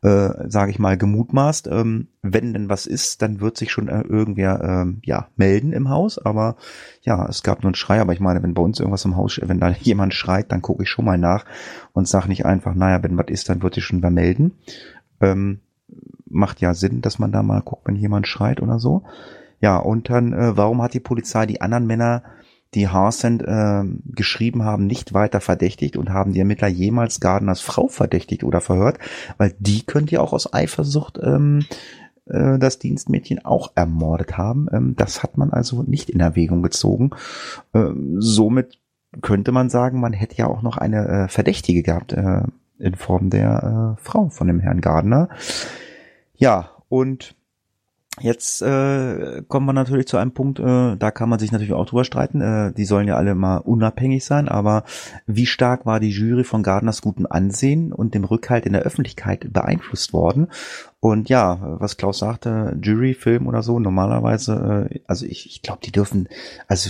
äh, 0.03 0.29
sage 0.47 0.69
ich 0.69 0.77
mal, 0.77 0.95
gemutmaßt. 0.95 1.67
Ähm, 1.67 2.09
wenn 2.21 2.53
denn 2.53 2.69
was 2.69 2.85
ist, 2.85 3.23
dann 3.23 3.39
wird 3.39 3.57
sich 3.57 3.71
schon 3.71 3.87
äh, 3.87 4.01
irgendwer 4.01 4.85
äh, 4.85 4.93
ja 5.03 5.27
melden 5.35 5.73
im 5.73 5.89
Haus. 5.89 6.19
Aber 6.19 6.55
ja, 7.01 7.25
es 7.27 7.41
gab 7.41 7.63
nur 7.63 7.69
einen 7.69 7.75
Schrei. 7.75 7.99
Aber 7.99 8.13
ich 8.13 8.19
meine, 8.19 8.43
wenn 8.43 8.53
bei 8.53 8.61
uns 8.61 8.79
irgendwas 8.79 9.05
im 9.05 9.15
Haus, 9.15 9.39
wenn 9.41 9.59
da 9.59 9.69
jemand 9.81 10.13
schreit, 10.13 10.51
dann 10.51 10.61
gucke 10.61 10.83
ich 10.83 10.89
schon 10.89 11.05
mal 11.05 11.17
nach 11.17 11.45
und 11.93 12.07
sage 12.07 12.27
nicht 12.27 12.45
einfach, 12.45 12.75
naja, 12.75 13.01
wenn 13.01 13.17
was 13.17 13.27
ist, 13.29 13.49
dann 13.49 13.63
wird 13.63 13.73
sich 13.73 13.83
schon 13.83 14.03
wer 14.03 14.11
melden. 14.11 14.51
Ähm, 15.19 15.61
macht 16.35 16.61
ja 16.61 16.73
Sinn, 16.73 17.01
dass 17.01 17.17
man 17.17 17.31
da 17.31 17.41
mal 17.41 17.61
guckt, 17.61 17.87
wenn 17.87 17.95
jemand 17.95 18.27
schreit 18.27 18.61
oder 18.61 18.77
so. 18.79 19.03
Ja, 19.61 19.77
und 19.77 20.09
dann, 20.09 20.33
äh, 20.33 20.55
warum 20.57 20.81
hat 20.81 20.93
die 20.93 20.99
Polizei 20.99 21.45
die 21.45 21.61
anderen 21.61 21.87
Männer, 21.87 22.23
die 22.73 22.89
Harsend 22.89 23.41
äh, 23.41 23.83
geschrieben 24.05 24.63
haben, 24.63 24.85
nicht 24.85 25.13
weiter 25.13 25.39
verdächtigt 25.39 25.95
und 25.95 26.09
haben 26.09 26.33
die 26.33 26.39
Ermittler 26.39 26.67
jemals 26.67 27.21
Gardners 27.21 27.61
Frau 27.61 27.87
verdächtigt 27.87 28.43
oder 28.43 28.59
verhört? 28.59 28.99
Weil 29.37 29.55
die 29.59 29.85
könnte 29.85 30.15
ja 30.15 30.21
auch 30.21 30.33
aus 30.33 30.53
Eifersucht 30.53 31.19
ähm, 31.23 31.65
äh, 32.25 32.59
das 32.59 32.79
Dienstmädchen 32.79 33.45
auch 33.45 33.71
ermordet 33.75 34.37
haben. 34.37 34.67
Ähm, 34.73 34.95
das 34.97 35.23
hat 35.23 35.37
man 35.37 35.51
also 35.51 35.83
nicht 35.83 36.09
in 36.09 36.19
Erwägung 36.19 36.61
gezogen. 36.61 37.11
Ähm, 37.73 38.17
somit 38.19 38.77
könnte 39.21 39.53
man 39.53 39.69
sagen, 39.69 40.01
man 40.01 40.11
hätte 40.11 40.35
ja 40.35 40.47
auch 40.47 40.61
noch 40.61 40.77
eine 40.77 41.07
äh, 41.07 41.27
Verdächtige 41.29 41.81
gehabt 41.81 42.11
äh, 42.11 42.41
in 42.77 42.95
Form 42.95 43.29
der 43.29 43.95
äh, 43.97 44.01
Frau 44.03 44.29
von 44.29 44.47
dem 44.47 44.59
Herrn 44.59 44.81
Gardner. 44.81 45.29
Ja, 46.37 46.83
und 46.89 47.35
Jetzt 48.21 48.61
äh, 48.61 49.43
kommen 49.49 49.65
wir 49.65 49.73
natürlich 49.73 50.07
zu 50.07 50.15
einem 50.15 50.31
Punkt, 50.31 50.59
äh, 50.59 50.95
da 50.95 51.11
kann 51.11 51.27
man 51.27 51.37
sich 51.37 51.51
natürlich 51.51 51.73
auch 51.73 51.85
drüber 51.85 52.05
streiten. 52.05 52.39
Äh, 52.39 52.71
die 52.71 52.85
sollen 52.85 53.09
ja 53.09 53.15
alle 53.17 53.35
mal 53.35 53.57
unabhängig 53.57 54.23
sein, 54.23 54.47
aber 54.47 54.85
wie 55.27 55.45
stark 55.45 55.85
war 55.85 55.99
die 55.99 56.11
Jury 56.11 56.45
von 56.45 56.63
Gardners 56.63 57.01
gutem 57.01 57.27
Ansehen 57.29 57.91
und 57.91 58.13
dem 58.13 58.23
Rückhalt 58.23 58.65
in 58.65 58.71
der 58.71 58.83
Öffentlichkeit 58.83 59.51
beeinflusst 59.51 60.13
worden? 60.13 60.47
Und 61.01 61.27
ja, 61.27 61.59
was 61.79 61.97
Klaus 61.97 62.19
sagte, 62.19 62.79
Juryfilm 62.81 63.47
oder 63.47 63.61
so, 63.61 63.79
normalerweise, 63.79 64.89
äh, 64.89 64.99
also 65.07 65.25
ich, 65.25 65.45
ich 65.47 65.61
glaube, 65.61 65.81
die 65.83 65.91
dürfen, 65.91 66.29
also 66.69 66.89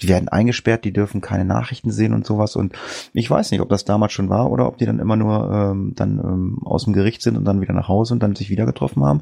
die 0.00 0.08
werden 0.08 0.28
eingesperrt, 0.28 0.84
die 0.84 0.92
dürfen 0.92 1.20
keine 1.20 1.44
Nachrichten 1.44 1.90
sehen 1.90 2.14
und 2.14 2.24
sowas. 2.24 2.54
Und 2.54 2.74
ich 3.12 3.28
weiß 3.28 3.50
nicht, 3.50 3.60
ob 3.60 3.68
das 3.70 3.84
damals 3.84 4.12
schon 4.12 4.28
war 4.28 4.50
oder 4.52 4.68
ob 4.68 4.78
die 4.78 4.86
dann 4.86 5.00
immer 5.00 5.16
nur 5.16 5.50
ähm, 5.52 5.94
dann 5.96 6.18
ähm, 6.20 6.58
aus 6.64 6.84
dem 6.84 6.92
Gericht 6.92 7.22
sind 7.22 7.36
und 7.36 7.44
dann 7.44 7.60
wieder 7.60 7.74
nach 7.74 7.88
Hause 7.88 8.14
und 8.14 8.22
dann 8.22 8.36
sich 8.36 8.50
wieder 8.50 8.66
getroffen 8.66 9.04
haben. 9.04 9.20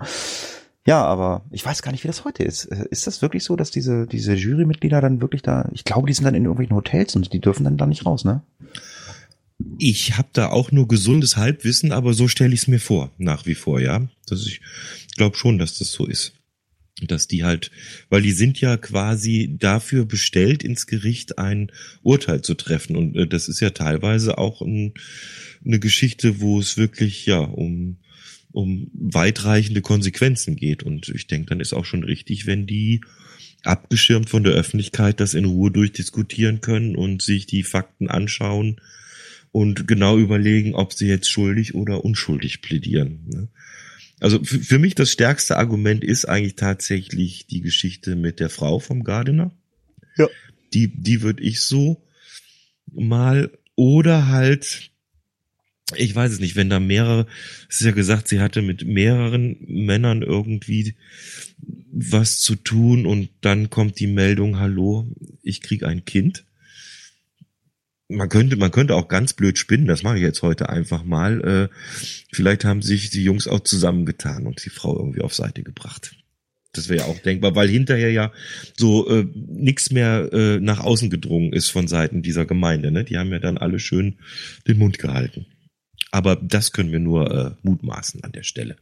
Ja, 0.87 1.05
aber 1.05 1.45
ich 1.51 1.65
weiß 1.65 1.83
gar 1.83 1.93
nicht, 1.93 2.03
wie 2.05 2.09
das 2.09 2.25
heute 2.25 2.45
ist. 2.45 2.67
Äh, 2.67 2.87
ist 2.91 3.07
das 3.07 3.21
wirklich 3.21 3.45
so, 3.45 3.57
dass 3.57 3.71
diese, 3.71 4.07
diese 4.07 4.35
Jurymitglieder 4.35 5.01
dann 5.01 5.21
wirklich 5.21 5.43
da, 5.43 5.69
ich 5.73 5.85
glaube, 5.85 6.07
die 6.07 6.15
sind 6.15 6.25
dann 6.25 6.35
in 6.35 6.45
irgendwelchen 6.45 6.77
Hotels 6.77 7.15
und 7.15 7.33
die 7.33 7.41
dürfen 7.41 7.65
dann 7.65 7.77
da 7.77 7.87
nicht 7.87 8.07
raus, 8.07 8.25
ne? 8.25 8.43
Ich 9.79 10.17
habe 10.17 10.29
da 10.33 10.49
auch 10.51 10.71
nur 10.71 10.87
gesundes 10.87 11.37
Halbwissen, 11.37 11.91
aber 11.91 12.15
so 12.15 12.29
stelle 12.29 12.55
ich 12.55 12.63
es 12.63 12.69
mir 12.69 12.79
vor, 12.79 13.11
nach 13.19 13.45
wie 13.45 13.57
vor, 13.57 13.81
ja. 13.81 14.09
Das 14.27 14.47
ich 14.47 14.61
glaube 15.17 15.37
schon, 15.37 15.59
dass 15.59 15.79
das 15.79 15.93
so 15.93 16.07
ist. 16.07 16.33
Dass 17.03 17.29
die 17.29 17.45
halt, 17.45 17.71
weil 18.09 18.23
die 18.23 18.33
sind 18.33 18.61
ja 18.61 18.77
quasi 18.77 19.57
dafür 19.59 20.05
bestellt, 20.05 20.63
ins 20.63 20.87
Gericht 20.87 21.39
ein 21.39 21.71
Urteil 22.03 22.43
zu 22.43 22.55
treffen. 22.55 22.97
Und 22.97 23.17
äh, 23.17 23.27
das 23.27 23.49
ist 23.49 23.61
ja 23.61 23.71
teilweise 23.71 24.39
auch 24.39 24.63
ein, 24.63 24.95
eine 25.65 25.79
Geschichte, 25.81 26.41
wo 26.41 26.59
es 26.59 26.77
wirklich 26.77 27.27
ja 27.27 27.41
um 27.41 27.99
um 28.59 28.91
weitreichende 28.93 29.83
Konsequenzen 29.83 30.57
geht. 30.57 30.83
Und 30.83 31.11
ich 31.11 31.29
denke, 31.29 31.51
dann 31.51 31.61
ist 31.61 31.73
auch 31.73 31.85
schon 31.85 32.03
richtig, 32.03 32.49
wenn 32.49 32.67
die 32.67 33.03
abgeschirmt 33.63 34.29
von 34.29 34.43
der 34.43 34.53
Öffentlichkeit 34.55 35.21
das 35.21 35.35
in 35.35 35.45
Ruhe 35.45 35.71
durchdiskutieren 35.71 36.61
können 36.61 36.97
und 36.97 37.23
sich 37.23 37.47
die 37.47 37.63
Fakten 37.63 38.09
anschauen 38.09 38.81
und 39.53 39.87
genau 39.87 40.19
überlegen, 40.19 40.75
ob 40.75 40.93
sie 40.93 41.07
jetzt 41.07 41.31
schuldig 41.31 41.77
oder 41.77 42.05
unschuldig 42.05 42.61
plädieren. 42.61 43.21
Ne? 43.33 43.49
Also 44.19 44.43
für 44.43 44.81
mich 44.81 44.97
das 44.97 45.13
stärkste 45.13 45.57
Argument 45.57 46.03
ist 46.03 46.25
eigentlich 46.25 46.57
tatsächlich 46.57 47.47
die 47.47 47.61
Geschichte 47.61 48.17
mit 48.17 48.41
der 48.41 48.51
Frau 48.51 48.81
vom 48.81 49.05
Gardener. 49.05 49.53
Ja. 50.17 50.27
Die, 50.75 50.89
die 50.89 51.23
würde 51.23 51.45
ich 51.45 51.61
so 51.61 52.03
mal 52.93 53.53
oder 53.77 54.27
halt 54.27 54.91
ich 55.97 56.15
weiß 56.15 56.33
es 56.33 56.41
nicht, 56.41 56.57
wenn 56.57 56.71
da 56.71 56.81
mehrere, 56.81 57.27
es 57.69 57.81
ist 57.81 57.87
ja 57.87 57.93
gesagt, 57.93 58.29
sie 58.29 58.41
hatte 58.41 58.63
mit 58.63 58.87
mehreren 58.87 59.57
Männern 59.67 60.23
irgendwie 60.23 60.95
was 61.91 62.41
zu 62.41 62.57
tun 62.57 63.07
und 63.07 63.31
dann 63.41 63.71
kommt 63.71 63.99
die 63.99 64.07
Meldung, 64.07 64.59
hallo, 64.59 65.11
ich 65.43 65.63
krieg 65.63 65.85
ein 65.85 66.05
Kind. 66.05 66.45
Man 68.11 68.29
könnte, 68.29 68.57
man 68.57 68.71
könnte 68.71 68.95
auch 68.95 69.09
ganz 69.09 69.35
blöd 69.35 69.59
spinnen, 69.59 69.87
das 69.87 70.03
mache 70.03 70.17
ich 70.17 70.23
jetzt 70.23 70.43
heute 70.43 70.69
einfach 70.69 71.05
mal. 71.05 71.41
Äh, 71.43 71.69
vielleicht 72.33 72.65
haben 72.65 72.83
sich 72.83 73.11
die 73.11 73.23
Jungs 73.23 73.47
auch 73.47 73.61
zusammengetan 73.61 74.47
und 74.47 74.65
die 74.65 74.71
Frau 74.71 74.97
irgendwie 74.97 75.21
auf 75.21 75.35
Seite 75.35 75.63
gebracht. 75.63 76.17
Das 76.73 76.89
wäre 76.89 77.01
ja 77.01 77.07
auch 77.07 77.19
denkbar, 77.19 77.55
weil 77.55 77.69
hinterher 77.69 78.11
ja 78.11 78.33
so 78.77 79.09
äh, 79.11 79.27
nichts 79.35 79.91
mehr 79.91 80.31
äh, 80.33 80.61
nach 80.61 80.81
außen 80.81 81.11
gedrungen 81.11 81.53
ist 81.53 81.71
von 81.71 81.89
Seiten 81.89 82.23
dieser 82.23 82.47
Gemeinde. 82.47 82.91
Ne? 82.91 83.05
Die 83.05 83.19
haben 83.19 83.33
ja 83.33 83.39
dann 83.39 83.59
alle 83.59 83.81
schön 83.81 84.17
den 84.67 84.79
Mund 84.79 84.99
gehalten. 84.99 85.47
Aber 86.11 86.37
das 86.37 86.73
können 86.73 86.93
wir 86.93 87.01
nur 87.01 87.31
äh, 87.31 87.51
mutmaßen 87.63 88.25
an 88.25 88.33
der 88.33 88.43
Stelle. 88.43 88.77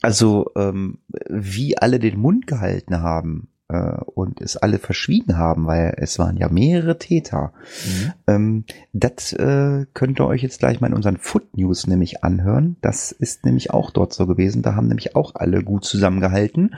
Also 0.00 0.50
ähm, 0.56 0.98
wie 1.28 1.76
alle 1.76 1.98
den 1.98 2.18
Mund 2.18 2.46
gehalten 2.46 3.02
haben 3.02 3.48
äh, 3.68 4.00
und 4.14 4.40
es 4.40 4.56
alle 4.56 4.78
verschwiegen 4.78 5.36
haben, 5.36 5.66
weil 5.66 5.94
es 5.96 6.18
waren 6.18 6.36
ja 6.36 6.48
mehrere 6.48 6.98
Täter. 6.98 7.52
Mhm. 7.84 8.12
Ähm, 8.26 8.64
das 8.92 9.32
äh, 9.32 9.86
könnt 9.94 10.20
ihr 10.20 10.26
euch 10.26 10.42
jetzt 10.42 10.60
gleich 10.60 10.80
mal 10.80 10.88
in 10.88 10.94
unseren 10.94 11.18
Foot 11.18 11.56
News 11.56 11.86
nämlich 11.86 12.22
anhören. 12.22 12.76
Das 12.80 13.12
ist 13.12 13.44
nämlich 13.44 13.70
auch 13.72 13.90
dort 13.90 14.12
so 14.12 14.26
gewesen. 14.26 14.62
Da 14.62 14.74
haben 14.74 14.88
nämlich 14.88 15.16
auch 15.16 15.34
alle 15.34 15.62
gut 15.62 15.84
zusammengehalten, 15.84 16.76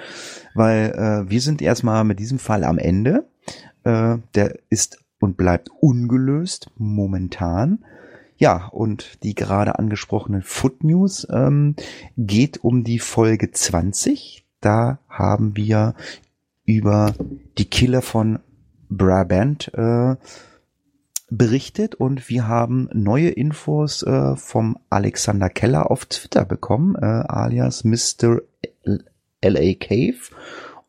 weil 0.55 0.91
äh, 0.93 1.31
wir 1.31 1.41
sind 1.41 1.63
erstmal 1.63 2.05
mit 2.05 2.19
diesem 2.19 2.39
Fall 2.39 2.65
am 2.65 2.79
Ende. 2.79 3.29
Äh, 3.85 4.19
der 4.35 4.59
ist 4.69 4.99
und 5.21 5.37
bleibt 5.37 5.69
ungelöst 5.81 6.71
momentan. 6.77 7.85
Ja, 8.41 8.69
und 8.69 9.23
die 9.23 9.35
gerade 9.35 9.79
angesprochenen 9.79 10.43
Foot 10.43 10.83
News 10.83 11.27
ähm, 11.31 11.77
geht 12.17 12.65
um 12.65 12.85
die 12.85 12.99
Folge 12.99 13.51
20. 13.51 14.47
Da 14.63 14.99
haben 15.11 15.57
wir 15.57 15.95
über 16.65 17.15
die 17.59 17.67
Killer 17.67 18.01
von 18.01 18.39
Brabant 18.89 19.71
äh, 19.75 20.17
berichtet 21.29 21.97
und 21.97 22.31
wir 22.31 22.49
haben 22.49 22.89
neue 22.95 23.29
Infos 23.29 24.03
äh, 24.05 24.35
vom 24.37 24.79
Alexander 24.89 25.51
Keller 25.51 25.91
auf 25.91 26.07
Twitter 26.07 26.47
bekommen, 26.47 26.95
äh, 26.95 27.05
alias 27.05 27.85
Mr. 27.85 28.41
LA 29.43 29.75
Cave. 29.75 30.17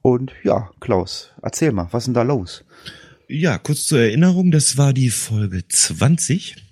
Und 0.02 0.32
ja, 0.46 0.70
Klaus, 0.80 1.32
erzähl 1.42 1.74
mal, 1.74 1.90
was 1.92 2.04
ist 2.04 2.08
denn 2.08 2.14
da 2.14 2.22
los? 2.22 2.64
Ja, 3.28 3.58
kurz 3.58 3.88
zur 3.88 4.00
Erinnerung, 4.00 4.52
das 4.52 4.78
war 4.78 4.94
die 4.94 5.10
Folge 5.10 5.68
20 5.68 6.71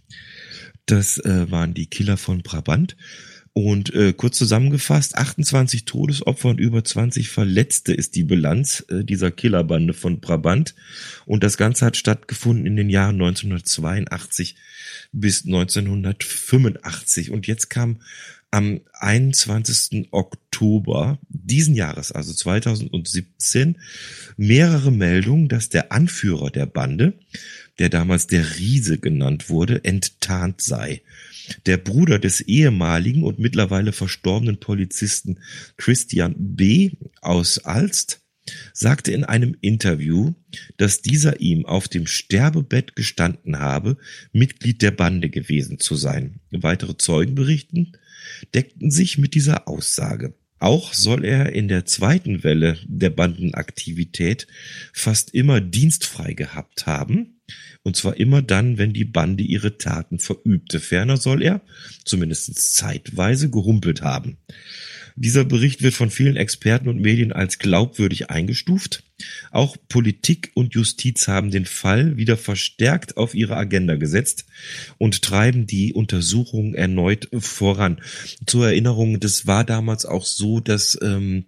das 0.91 1.17
äh, 1.19 1.49
waren 1.51 1.73
die 1.73 1.87
Killer 1.87 2.17
von 2.17 2.41
Brabant. 2.41 2.95
Und 3.53 3.93
äh, 3.93 4.13
kurz 4.13 4.37
zusammengefasst, 4.37 5.15
28 5.15 5.85
Todesopfer 5.85 6.49
und 6.49 6.59
über 6.59 6.83
20 6.83 7.29
Verletzte 7.29 7.93
ist 7.93 8.15
die 8.15 8.23
Bilanz 8.23 8.85
äh, 8.89 9.03
dieser 9.03 9.31
Killerbande 9.31 9.93
von 9.93 10.19
Brabant. 10.19 10.75
Und 11.25 11.43
das 11.43 11.57
Ganze 11.57 11.85
hat 11.85 11.97
stattgefunden 11.97 12.65
in 12.65 12.75
den 12.75 12.89
Jahren 12.89 13.15
1982 13.15 14.55
bis 15.11 15.45
1985. 15.45 17.31
Und 17.31 17.47
jetzt 17.47 17.69
kam 17.69 17.99
am 18.51 18.81
21. 18.93 20.07
Oktober 20.11 21.19
diesen 21.27 21.75
Jahres, 21.75 22.11
also 22.11 22.33
2017, 22.33 23.77
mehrere 24.37 24.91
Meldungen, 24.91 25.49
dass 25.49 25.69
der 25.69 25.91
Anführer 25.91 26.49
der 26.49 26.65
Bande 26.65 27.13
der 27.79 27.89
damals 27.89 28.27
der 28.27 28.57
Riese 28.57 28.99
genannt 28.99 29.49
wurde, 29.49 29.83
enttarnt 29.83 30.61
sei. 30.61 31.01
Der 31.65 31.77
Bruder 31.77 32.19
des 32.19 32.41
ehemaligen 32.41 33.23
und 33.23 33.39
mittlerweile 33.39 33.93
verstorbenen 33.93 34.59
Polizisten 34.59 35.39
Christian 35.77 36.35
B. 36.37 36.91
aus 37.21 37.59
Alst 37.59 38.21
sagte 38.73 39.11
in 39.11 39.23
einem 39.23 39.55
Interview, 39.61 40.33
dass 40.77 41.01
dieser 41.01 41.39
ihm 41.39 41.65
auf 41.65 41.87
dem 41.87 42.07
Sterbebett 42.07 42.95
gestanden 42.95 43.59
habe, 43.59 43.97
Mitglied 44.31 44.81
der 44.81 44.91
Bande 44.91 45.29
gewesen 45.29 45.79
zu 45.79 45.95
sein. 45.95 46.39
Weitere 46.51 46.97
Zeugen 46.97 47.35
berichten, 47.35 47.93
deckten 48.53 48.91
sich 48.91 49.17
mit 49.17 49.35
dieser 49.35 49.67
Aussage. 49.67 50.33
Auch 50.57 50.93
soll 50.93 51.23
er 51.23 51.53
in 51.53 51.67
der 51.67 51.85
zweiten 51.85 52.43
Welle 52.43 52.77
der 52.85 53.11
Bandenaktivität 53.11 54.47
fast 54.91 55.33
immer 55.33 55.61
dienstfrei 55.61 56.33
gehabt 56.33 56.85
haben 56.85 57.38
und 57.83 57.95
zwar 57.95 58.17
immer 58.17 58.41
dann, 58.41 58.77
wenn 58.77 58.93
die 58.93 59.05
Bande 59.05 59.43
ihre 59.43 59.77
Taten 59.77 60.19
verübte. 60.19 60.79
Ferner 60.79 61.17
soll 61.17 61.41
er, 61.41 61.61
zumindest 62.05 62.55
zeitweise, 62.75 63.49
gehumpelt 63.49 64.01
haben. 64.01 64.37
Dieser 65.15 65.43
Bericht 65.43 65.81
wird 65.81 65.93
von 65.93 66.09
vielen 66.09 66.37
Experten 66.37 66.87
und 66.87 67.01
Medien 67.01 67.33
als 67.33 67.59
glaubwürdig 67.59 68.29
eingestuft. 68.29 69.03
Auch 69.51 69.75
Politik 69.89 70.51
und 70.53 70.75
Justiz 70.75 71.27
haben 71.27 71.51
den 71.51 71.65
Fall 71.65 72.15
wieder 72.15 72.37
verstärkt 72.37 73.17
auf 73.17 73.35
ihre 73.35 73.57
Agenda 73.57 73.97
gesetzt 73.97 74.45
und 74.97 75.21
treiben 75.21 75.67
die 75.67 75.93
Untersuchungen 75.93 76.73
erneut 76.73 77.27
voran. 77.37 77.99
Zur 78.45 78.67
Erinnerung, 78.67 79.19
das 79.19 79.45
war 79.45 79.65
damals 79.65 80.05
auch 80.05 80.23
so, 80.23 80.61
dass 80.61 80.97
ähm, 81.01 81.45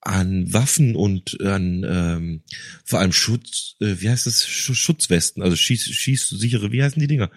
an 0.00 0.52
Waffen 0.52 0.96
und 0.96 1.40
an 1.42 1.84
ähm, 1.86 2.42
vor 2.84 3.00
allem 3.00 3.12
Schutz, 3.12 3.76
äh, 3.80 3.96
wie 3.98 4.08
heißt 4.08 4.26
das, 4.26 4.46
Schutzwesten, 4.46 5.42
also 5.42 5.56
schieß, 5.56 5.84
schießsichere, 5.84 6.72
wie 6.72 6.82
heißen 6.82 7.00
die 7.00 7.06
Dinger? 7.06 7.30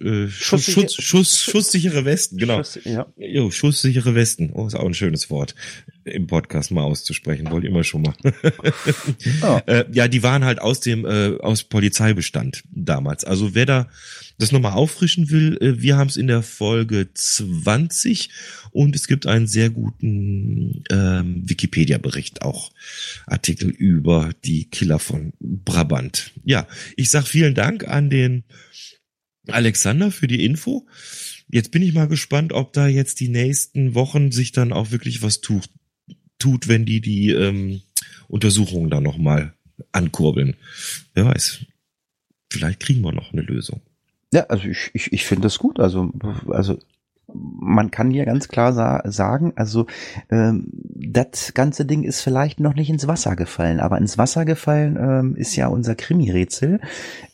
Äh, 0.00 0.28
Schuss, 0.28 0.64
Schutz, 0.64 0.94
Schuss, 0.94 1.38
schusssichere 1.38 2.06
Westen, 2.06 2.38
genau. 2.38 2.58
Schuss, 2.58 2.78
ja. 2.84 3.06
Jo, 3.18 3.50
schusssichere 3.50 4.14
Westen. 4.14 4.50
Oh, 4.54 4.66
ist 4.66 4.74
auch 4.74 4.86
ein 4.86 4.94
schönes 4.94 5.28
Wort 5.28 5.54
im 6.04 6.26
Podcast 6.26 6.70
mal 6.70 6.82
auszusprechen, 6.82 7.50
wollte 7.50 7.66
immer 7.66 7.84
schon 7.84 8.02
mal. 8.02 8.14
oh. 9.42 9.60
äh, 9.66 9.84
ja, 9.92 10.08
die 10.08 10.22
waren 10.22 10.44
halt 10.44 10.60
aus 10.60 10.80
dem 10.80 11.04
äh, 11.04 11.36
aus 11.40 11.64
Polizeibestand 11.64 12.64
damals. 12.70 13.24
Also 13.24 13.54
wer 13.54 13.66
da 13.66 13.88
das 14.38 14.52
nochmal 14.52 14.72
auffrischen 14.72 15.30
will, 15.30 15.58
äh, 15.60 15.82
wir 15.82 15.96
haben 15.96 16.08
es 16.08 16.16
in 16.16 16.26
der 16.26 16.42
Folge 16.42 17.08
20 17.12 18.30
und 18.70 18.96
es 18.96 19.06
gibt 19.08 19.26
einen 19.26 19.46
sehr 19.46 19.70
guten 19.70 20.84
ähm, 20.90 21.42
Wikipedia-Bericht, 21.46 22.42
auch 22.42 22.70
Artikel 23.26 23.68
über 23.68 24.30
die 24.44 24.70
Killer 24.70 24.98
von 24.98 25.32
Brabant. 25.40 26.32
Ja, 26.44 26.66
ich 26.96 27.10
sag 27.10 27.26
vielen 27.26 27.54
Dank 27.54 27.86
an 27.86 28.10
den 28.10 28.44
Alexander 29.48 30.10
für 30.10 30.26
die 30.26 30.44
Info. 30.44 30.86
Jetzt 31.48 31.70
bin 31.70 31.82
ich 31.82 31.94
mal 31.94 32.08
gespannt, 32.08 32.52
ob 32.52 32.72
da 32.72 32.88
jetzt 32.88 33.20
die 33.20 33.28
nächsten 33.28 33.94
Wochen 33.94 34.32
sich 34.32 34.52
dann 34.52 34.72
auch 34.72 34.90
wirklich 34.90 35.22
was 35.22 35.40
tut 35.40 35.68
tut, 36.38 36.68
wenn 36.68 36.84
die 36.84 37.00
die 37.00 37.30
ähm, 37.30 37.82
Untersuchungen 38.28 38.90
dann 38.90 39.02
nochmal 39.02 39.54
ankurbeln. 39.92 40.56
Wer 41.14 41.26
weiß. 41.26 41.64
Vielleicht 42.50 42.80
kriegen 42.80 43.02
wir 43.02 43.12
noch 43.12 43.32
eine 43.32 43.42
Lösung. 43.42 43.80
Ja, 44.32 44.44
also 44.46 44.64
ich, 44.64 44.90
ich, 44.92 45.12
ich 45.12 45.24
finde 45.24 45.42
das 45.42 45.58
gut. 45.58 45.80
Also, 45.80 46.12
also 46.48 46.78
man 47.32 47.90
kann 47.90 48.10
hier 48.10 48.24
ganz 48.24 48.46
klar 48.48 48.72
sa 48.72 49.02
sagen, 49.04 49.52
also 49.56 49.86
ähm, 50.30 50.68
das 50.72 51.54
ganze 51.54 51.84
Ding 51.84 52.04
ist 52.04 52.20
vielleicht 52.20 52.60
noch 52.60 52.74
nicht 52.74 52.88
ins 52.88 53.08
Wasser 53.08 53.34
gefallen, 53.34 53.80
aber 53.80 53.98
ins 53.98 54.16
Wasser 54.16 54.44
gefallen 54.44 54.96
ähm, 54.98 55.36
ist 55.36 55.56
ja 55.56 55.66
unser 55.66 55.96
Krimi-Rätsel. 55.96 56.80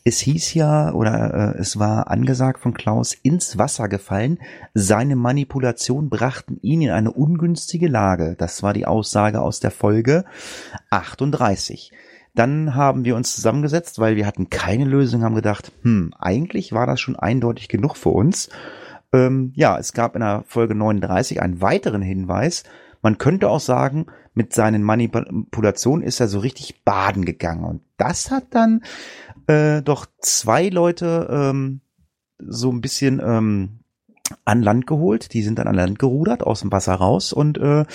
Es 0.03 0.19
hieß 0.19 0.55
ja, 0.55 0.91
oder 0.93 1.55
äh, 1.55 1.59
es 1.59 1.77
war 1.77 2.09
angesagt 2.09 2.59
von 2.59 2.73
Klaus, 2.73 3.13
ins 3.13 3.57
Wasser 3.57 3.87
gefallen. 3.87 4.39
Seine 4.73 5.15
Manipulation 5.15 6.09
brachten 6.09 6.57
ihn 6.61 6.81
in 6.81 6.89
eine 6.89 7.11
ungünstige 7.11 7.87
Lage. 7.87 8.35
Das 8.37 8.63
war 8.63 8.73
die 8.73 8.87
Aussage 8.87 9.41
aus 9.41 9.59
der 9.59 9.71
Folge 9.71 10.25
38. 10.89 11.91
Dann 12.35 12.73
haben 12.73 13.05
wir 13.05 13.15
uns 13.15 13.35
zusammengesetzt, 13.35 13.99
weil 13.99 14.15
wir 14.15 14.25
hatten 14.25 14.49
keine 14.49 14.85
Lösung, 14.85 15.23
haben 15.23 15.35
gedacht, 15.35 15.71
hm, 15.83 16.15
eigentlich 16.17 16.73
war 16.73 16.87
das 16.87 16.99
schon 16.99 17.15
eindeutig 17.15 17.69
genug 17.69 17.95
für 17.95 18.09
uns. 18.09 18.49
Ähm, 19.13 19.53
ja, 19.55 19.77
es 19.77 19.93
gab 19.93 20.15
in 20.15 20.21
der 20.21 20.43
Folge 20.47 20.75
39 20.75 21.41
einen 21.41 21.61
weiteren 21.61 22.01
Hinweis. 22.01 22.63
Man 23.01 23.17
könnte 23.17 23.49
auch 23.49 23.59
sagen, 23.59 24.07
mit 24.33 24.53
seinen 24.53 24.81
Manipulationen 24.81 26.05
ist 26.05 26.19
er 26.19 26.27
so 26.27 26.39
richtig 26.39 26.83
baden 26.83 27.23
gegangen. 27.23 27.63
Und 27.63 27.81
das 27.97 28.31
hat 28.31 28.45
dann 28.51 28.83
äh, 29.47 29.81
doch 29.81 30.07
zwei 30.19 30.69
Leute 30.69 31.27
ähm, 31.29 31.81
so 32.39 32.71
ein 32.71 32.81
bisschen 32.81 33.21
ähm, 33.23 33.79
an 34.45 34.63
Land 34.63 34.87
geholt. 34.87 35.33
Die 35.33 35.43
sind 35.43 35.59
dann 35.59 35.67
an 35.67 35.75
Land 35.75 35.99
gerudert, 35.99 36.43
aus 36.43 36.61
dem 36.61 36.71
Wasser 36.71 36.95
raus 36.95 37.33
und 37.33 37.57
äh, 37.57 37.85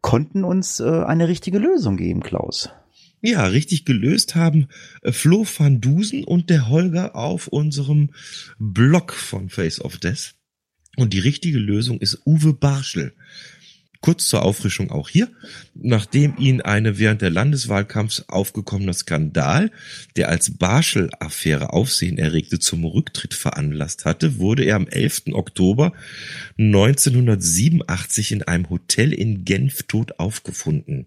konnten 0.00 0.44
uns 0.44 0.80
äh, 0.80 1.02
eine 1.04 1.28
richtige 1.28 1.58
Lösung 1.58 1.96
geben, 1.96 2.22
Klaus. 2.22 2.70
Ja, 3.20 3.44
richtig 3.46 3.84
gelöst 3.84 4.36
haben 4.36 4.68
äh, 5.02 5.10
Flo 5.10 5.44
van 5.44 5.80
Dusen 5.80 6.24
und 6.24 6.50
der 6.50 6.68
Holger 6.68 7.16
auf 7.16 7.48
unserem 7.48 8.10
Blog 8.58 9.12
von 9.12 9.48
Face 9.48 9.80
of 9.80 9.96
Death. 9.96 10.37
Und 10.98 11.12
die 11.12 11.20
richtige 11.20 11.60
Lösung 11.60 12.00
ist 12.00 12.22
Uwe 12.26 12.52
Barschel. 12.52 13.12
Kurz 14.00 14.26
zur 14.26 14.42
Auffrischung 14.42 14.92
auch 14.92 15.08
hier. 15.08 15.28
Nachdem 15.74 16.36
ihn 16.38 16.60
eine 16.60 16.98
während 16.98 17.20
der 17.20 17.30
Landeswahlkampfs 17.30 18.26
aufgekommener 18.28 18.92
Skandal, 18.92 19.72
der 20.16 20.28
als 20.28 20.56
Barschel-Affäre 20.56 21.72
Aufsehen 21.72 22.16
erregte, 22.16 22.60
zum 22.60 22.84
Rücktritt 22.84 23.34
veranlasst 23.34 24.04
hatte, 24.04 24.38
wurde 24.38 24.64
er 24.64 24.76
am 24.76 24.86
11. 24.86 25.32
Oktober 25.32 25.92
1987 26.58 28.32
in 28.32 28.42
einem 28.44 28.70
Hotel 28.70 29.12
in 29.12 29.44
Genf 29.44 29.82
tot 29.84 30.18
aufgefunden. 30.18 31.06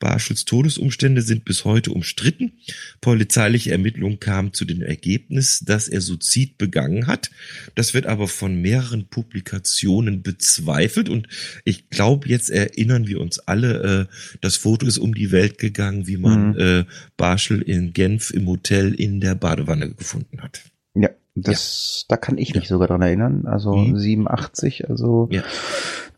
Barschels 0.00 0.46
Todesumstände 0.46 1.22
sind 1.22 1.44
bis 1.44 1.64
heute 1.64 1.92
umstritten. 1.92 2.52
Polizeiliche 3.00 3.70
Ermittlungen 3.70 4.18
kamen 4.18 4.52
zu 4.52 4.64
dem 4.64 4.82
Ergebnis, 4.82 5.60
dass 5.60 5.86
er 5.86 6.00
Suizid 6.00 6.58
begangen 6.58 7.06
hat. 7.06 7.30
Das 7.76 7.94
wird 7.94 8.06
aber 8.06 8.26
von 8.26 8.60
mehreren 8.60 9.06
Publikationen 9.06 10.22
bezweifelt 10.22 11.08
und 11.08 11.28
ich 11.64 11.90
glaube, 11.90 12.19
jetzt 12.26 12.50
erinnern 12.50 13.06
wir 13.06 13.20
uns 13.20 13.38
alle, 13.40 14.08
äh, 14.10 14.38
das 14.40 14.56
Foto 14.56 14.86
ist 14.86 14.98
um 14.98 15.14
die 15.14 15.32
Welt 15.32 15.58
gegangen, 15.58 16.06
wie 16.06 16.16
man 16.16 16.50
mhm. 16.50 16.58
äh, 16.58 16.84
Barschel 17.16 17.62
in 17.62 17.92
Genf 17.92 18.30
im 18.30 18.46
Hotel 18.46 18.94
in 18.94 19.20
der 19.20 19.34
Badewanne 19.34 19.90
gefunden 19.90 20.42
hat. 20.42 20.62
Ja, 20.94 21.10
das, 21.34 22.04
ja. 22.08 22.14
da 22.14 22.16
kann 22.16 22.38
ich 22.38 22.54
mich 22.54 22.64
ja. 22.64 22.68
sogar 22.68 22.88
dran 22.88 23.02
erinnern. 23.02 23.46
Also 23.46 23.74
mhm. 23.74 23.98
87, 23.98 24.88
also 24.88 25.28
ja. 25.30 25.42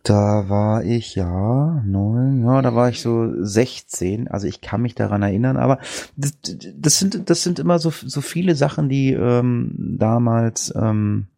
Da 0.02 0.48
war 0.48 0.84
ich, 0.84 1.14
ja, 1.14 1.80
neun, 1.86 2.44
ja, 2.44 2.60
da 2.60 2.74
war 2.74 2.88
ich 2.88 3.00
so 3.00 3.32
16, 3.38 4.26
also 4.26 4.48
ich 4.48 4.60
kann 4.60 4.82
mich 4.82 4.96
daran 4.96 5.22
erinnern, 5.22 5.56
aber 5.56 5.78
das, 6.16 6.32
das 6.76 6.98
sind, 6.98 7.30
das 7.30 7.44
sind 7.44 7.60
immer 7.60 7.78
so, 7.78 7.90
so 7.90 8.20
viele 8.20 8.56
Sachen, 8.56 8.88
die 8.88 9.12
ähm, 9.12 9.96
damals 10.00 10.74
ähm, 10.74 11.28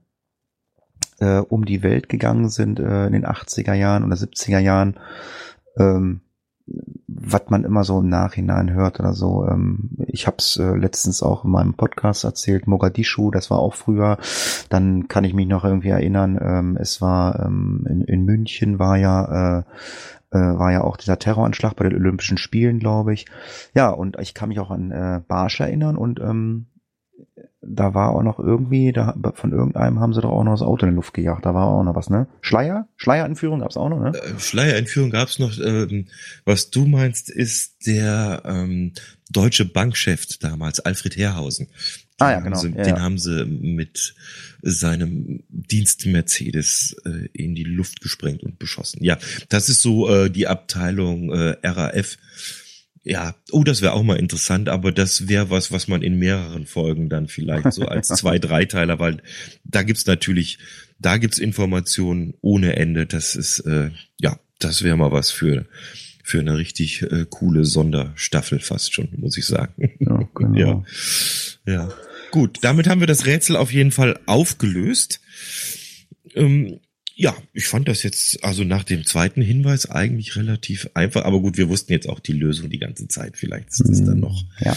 äh, 1.24 1.38
um 1.38 1.64
die 1.64 1.82
Welt 1.82 2.08
gegangen 2.08 2.48
sind, 2.48 2.78
äh, 2.78 3.06
in 3.06 3.12
den 3.12 3.26
80er 3.26 3.74
Jahren 3.74 4.04
oder 4.04 4.16
70er 4.16 4.58
Jahren. 4.58 4.98
Ähm, 5.78 6.20
was 7.06 7.50
man 7.50 7.64
immer 7.64 7.84
so 7.84 8.00
im 8.00 8.08
Nachhinein 8.08 8.72
hört 8.72 8.98
oder 8.98 9.12
so. 9.12 9.46
Ähm, 9.46 9.90
ich 10.06 10.26
habe 10.26 10.38
es 10.38 10.56
äh, 10.56 10.74
letztens 10.74 11.22
auch 11.22 11.44
in 11.44 11.50
meinem 11.50 11.74
Podcast 11.74 12.24
erzählt, 12.24 12.66
Mogadischu, 12.66 13.30
das 13.30 13.50
war 13.50 13.58
auch 13.58 13.74
früher. 13.74 14.18
Dann 14.70 15.08
kann 15.08 15.24
ich 15.24 15.34
mich 15.34 15.46
noch 15.46 15.64
irgendwie 15.64 15.90
erinnern, 15.90 16.38
ähm, 16.40 16.78
es 16.80 17.02
war 17.02 17.44
ähm, 17.44 17.86
in, 17.88 18.00
in 18.02 18.24
München 18.24 18.78
war 18.78 18.96
ja 18.96 19.58
äh, 19.58 19.62
äh, 20.30 20.58
war 20.58 20.72
ja 20.72 20.82
auch 20.82 20.96
dieser 20.96 21.18
Terroranschlag 21.18 21.76
bei 21.76 21.88
den 21.88 21.96
Olympischen 21.96 22.38
Spielen, 22.38 22.78
glaube 22.78 23.12
ich. 23.12 23.26
Ja, 23.74 23.90
und 23.90 24.18
ich 24.18 24.34
kann 24.34 24.48
mich 24.48 24.58
auch 24.58 24.70
an 24.70 24.90
äh, 24.90 25.20
Barsch 25.26 25.60
erinnern 25.60 25.96
und 25.96 26.18
ähm, 26.20 26.66
da 27.66 27.94
war 27.94 28.10
auch 28.10 28.22
noch 28.22 28.38
irgendwie, 28.38 28.92
da, 28.92 29.14
von 29.34 29.52
irgendeinem 29.52 30.00
haben 30.00 30.12
sie 30.12 30.20
doch 30.20 30.30
auch 30.30 30.44
noch 30.44 30.52
das 30.52 30.62
Auto 30.62 30.86
in 30.86 30.92
die 30.92 30.96
Luft 30.96 31.14
gejagt. 31.14 31.44
Da 31.44 31.54
war 31.54 31.66
auch 31.66 31.82
noch 31.82 31.94
was, 31.94 32.10
ne? 32.10 32.26
Schleier? 32.40 32.88
Schleierentführung 32.96 33.60
gab's 33.60 33.76
auch 33.76 33.88
noch, 33.88 34.00
ne? 34.00 34.12
Äh, 34.14 34.38
Schleierentführung 34.38 35.10
gab's 35.10 35.38
noch. 35.38 35.58
Ähm, 35.58 36.08
was 36.44 36.70
du 36.70 36.86
meinst, 36.86 37.30
ist 37.30 37.86
der 37.86 38.42
ähm, 38.44 38.92
deutsche 39.30 39.64
Bankchef 39.64 40.26
damals, 40.38 40.80
Alfred 40.80 41.16
Herrhausen. 41.16 41.68
Ah 42.18 42.30
ja, 42.32 42.40
genau. 42.40 42.56
Sie, 42.56 42.68
ja, 42.68 42.82
den 42.84 42.96
ja. 42.96 43.00
haben 43.00 43.18
sie 43.18 43.44
mit 43.44 44.14
seinem 44.62 45.42
Dienst 45.48 46.06
Mercedes 46.06 46.96
äh, 47.04 47.28
in 47.32 47.54
die 47.54 47.64
Luft 47.64 48.00
gesprengt 48.00 48.42
und 48.44 48.58
beschossen. 48.58 49.02
Ja, 49.02 49.18
das 49.48 49.68
ist 49.68 49.82
so 49.82 50.08
äh, 50.08 50.30
die 50.30 50.46
Abteilung 50.46 51.32
äh, 51.32 51.56
RAF 51.62 52.16
ja, 53.04 53.34
oh, 53.52 53.64
das 53.64 53.82
wäre 53.82 53.92
auch 53.92 54.02
mal 54.02 54.18
interessant, 54.18 54.70
aber 54.70 54.90
das 54.90 55.28
wäre 55.28 55.50
was, 55.50 55.70
was 55.70 55.88
man 55.88 56.00
in 56.00 56.18
mehreren 56.18 56.66
Folgen 56.66 57.10
dann 57.10 57.28
vielleicht 57.28 57.70
so 57.72 57.86
als 57.86 58.08
zwei, 58.16 58.38
Dreiteiler, 58.38 58.98
weil 58.98 59.22
da 59.62 59.82
gibt's 59.82 60.06
natürlich, 60.06 60.58
da 60.98 61.18
gibt's 61.18 61.38
Informationen 61.38 62.32
ohne 62.40 62.76
Ende. 62.76 63.04
Das 63.04 63.36
ist, 63.36 63.60
äh, 63.60 63.90
ja, 64.18 64.40
das 64.58 64.82
wäre 64.82 64.96
mal 64.96 65.12
was 65.12 65.30
für, 65.30 65.66
für 66.22 66.40
eine 66.40 66.56
richtig 66.56 67.02
äh, 67.02 67.26
coole 67.28 67.66
Sonderstaffel 67.66 68.58
fast 68.58 68.94
schon, 68.94 69.10
muss 69.18 69.36
ich 69.36 69.44
sagen. 69.44 69.92
Ja, 69.98 70.26
genau. 70.34 70.84
ja. 71.66 71.72
ja. 71.72 71.88
Gut, 72.30 72.58
damit 72.62 72.88
haben 72.88 73.00
wir 73.00 73.06
das 73.06 73.26
Rätsel 73.26 73.56
auf 73.56 73.70
jeden 73.70 73.92
Fall 73.92 74.18
aufgelöst. 74.24 75.20
Ähm, 76.34 76.80
ja, 77.16 77.36
ich 77.52 77.66
fand 77.66 77.88
das 77.88 78.02
jetzt 78.02 78.42
also 78.42 78.64
nach 78.64 78.84
dem 78.84 79.04
zweiten 79.04 79.40
Hinweis 79.40 79.88
eigentlich 79.88 80.36
relativ 80.36 80.90
einfach, 80.94 81.24
aber 81.24 81.40
gut, 81.40 81.56
wir 81.56 81.68
wussten 81.68 81.92
jetzt 81.92 82.08
auch 82.08 82.18
die 82.18 82.32
Lösung 82.32 82.70
die 82.70 82.78
ganze 82.78 83.06
Zeit. 83.08 83.36
Vielleicht 83.36 83.68
ist 83.68 83.84
das 83.88 84.04
dann 84.04 84.20
noch. 84.20 84.44
Ja. 84.60 84.76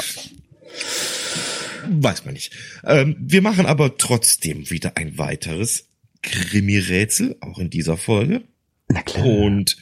Weiß 1.90 2.26
man 2.26 2.34
nicht. 2.34 2.54
Ähm, 2.84 3.16
wir 3.20 3.42
machen 3.42 3.66
aber 3.66 3.98
trotzdem 3.98 4.70
wieder 4.70 4.98
ein 4.98 5.18
weiteres 5.18 5.86
Krimi-Rätsel, 6.22 7.38
auch 7.42 7.60
in 7.60 7.70
dieser 7.70 7.98
Folge. 7.98 8.44
Na 8.90 9.02
klar. 9.02 9.26
Und 9.26 9.78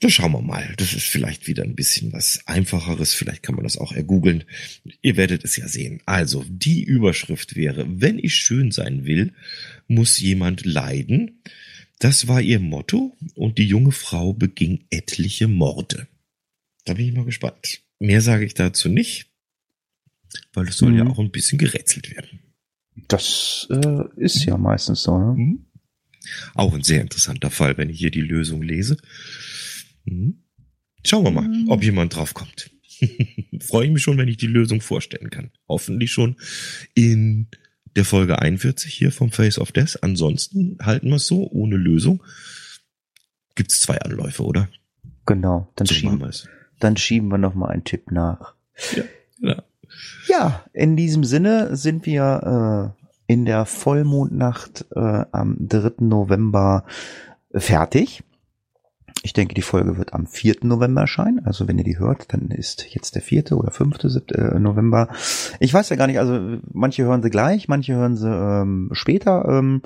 da 0.00 0.10
schauen 0.10 0.32
wir 0.32 0.42
mal. 0.42 0.74
Das 0.76 0.92
ist 0.92 1.06
vielleicht 1.06 1.46
wieder 1.46 1.64
ein 1.64 1.74
bisschen 1.74 2.12
was 2.12 2.40
einfacheres. 2.46 3.14
Vielleicht 3.14 3.42
kann 3.42 3.54
man 3.54 3.64
das 3.64 3.78
auch 3.78 3.92
ergoogeln. 3.92 4.44
Ihr 5.02 5.16
werdet 5.16 5.44
es 5.44 5.56
ja 5.56 5.68
sehen. 5.68 6.00
Also, 6.06 6.44
die 6.48 6.82
Überschrift 6.82 7.56
wäre, 7.56 7.86
wenn 7.88 8.18
ich 8.18 8.34
schön 8.34 8.70
sein 8.70 9.04
will, 9.06 9.32
muss 9.88 10.18
jemand 10.18 10.64
leiden. 10.64 11.42
Das 11.98 12.28
war 12.28 12.40
ihr 12.40 12.60
Motto 12.60 13.16
und 13.34 13.58
die 13.58 13.66
junge 13.66 13.92
Frau 13.92 14.32
beging 14.32 14.84
etliche 14.90 15.48
Morde. 15.48 16.08
Da 16.84 16.94
bin 16.94 17.08
ich 17.08 17.14
mal 17.14 17.24
gespannt. 17.24 17.80
Mehr 17.98 18.20
sage 18.20 18.44
ich 18.44 18.54
dazu 18.54 18.88
nicht, 18.88 19.30
weil 20.52 20.68
es 20.68 20.76
soll 20.76 20.92
mhm. 20.92 20.98
ja 20.98 21.06
auch 21.06 21.18
ein 21.18 21.30
bisschen 21.30 21.58
gerätselt 21.58 22.14
werden. 22.14 22.40
Das 23.08 23.66
äh, 23.70 24.04
ist 24.16 24.44
ja 24.44 24.56
meistens 24.56 25.02
so. 25.02 25.18
Ne? 25.18 25.34
Mhm. 25.36 25.66
Auch 26.54 26.74
ein 26.74 26.82
sehr 26.82 27.00
interessanter 27.00 27.50
Fall, 27.50 27.78
wenn 27.78 27.90
ich 27.90 27.98
hier 27.98 28.10
die 28.10 28.20
Lösung 28.20 28.62
lese. 28.62 28.98
Mhm. 30.04 30.42
Schauen 31.04 31.24
wir 31.24 31.30
mal, 31.30 31.48
mhm. 31.48 31.70
ob 31.70 31.82
jemand 31.82 32.14
drauf 32.14 32.34
kommt. 32.34 32.70
Freue 33.60 33.86
ich 33.86 33.92
mich 33.92 34.02
schon, 34.02 34.18
wenn 34.18 34.28
ich 34.28 34.38
die 34.38 34.46
Lösung 34.46 34.80
vorstellen 34.80 35.30
kann. 35.30 35.50
Hoffentlich 35.68 36.12
schon 36.12 36.36
in 36.94 37.48
der 37.96 38.04
Folge 38.04 38.40
41 38.40 38.92
hier 38.92 39.10
vom 39.10 39.32
Face 39.32 39.58
of 39.58 39.72
Death. 39.72 39.98
Ansonsten 40.02 40.78
halten 40.82 41.08
wir 41.08 41.16
es 41.16 41.26
so, 41.26 41.50
ohne 41.50 41.76
Lösung. 41.76 42.22
Gibt 43.54 43.72
es 43.72 43.80
zwei 43.80 43.98
Anläufe, 44.00 44.44
oder? 44.44 44.68
Genau, 45.24 45.68
dann, 45.74 45.86
so 45.86 45.94
schieben, 45.94 46.30
dann 46.78 46.96
schieben 46.96 47.28
wir 47.28 47.38
nochmal 47.38 47.70
einen 47.70 47.84
Tipp 47.84 48.12
nach. 48.12 48.54
Ja, 48.94 49.04
ja. 49.40 49.62
ja, 50.28 50.64
in 50.72 50.96
diesem 50.96 51.24
Sinne 51.24 51.74
sind 51.76 52.06
wir 52.06 52.94
äh, 52.96 53.32
in 53.32 53.44
der 53.44 53.64
Vollmondnacht 53.64 54.84
äh, 54.94 55.24
am 55.32 55.56
3. 55.58 55.94
November 55.98 56.84
fertig. 57.52 58.22
Ich 59.26 59.32
denke, 59.32 59.54
die 59.54 59.62
Folge 59.62 59.98
wird 59.98 60.12
am 60.12 60.28
4. 60.28 60.58
November 60.62 61.00
erscheinen. 61.00 61.44
Also 61.44 61.66
wenn 61.66 61.78
ihr 61.78 61.84
die 61.84 61.98
hört, 61.98 62.32
dann 62.32 62.52
ist 62.52 62.94
jetzt 62.94 63.16
der 63.16 63.22
4. 63.22 63.50
oder 63.58 63.72
5. 63.72 63.98
Äh, 64.30 64.60
November. 64.60 65.08
Ich 65.58 65.74
weiß 65.74 65.88
ja 65.88 65.96
gar 65.96 66.06
nicht, 66.06 66.20
also 66.20 66.58
manche 66.72 67.02
hören 67.02 67.24
sie 67.24 67.30
gleich, 67.30 67.66
manche 67.66 67.94
hören 67.96 68.16
sie 68.16 68.30
ähm, 68.30 68.90
später. 68.92 69.44
Ähm, 69.48 69.82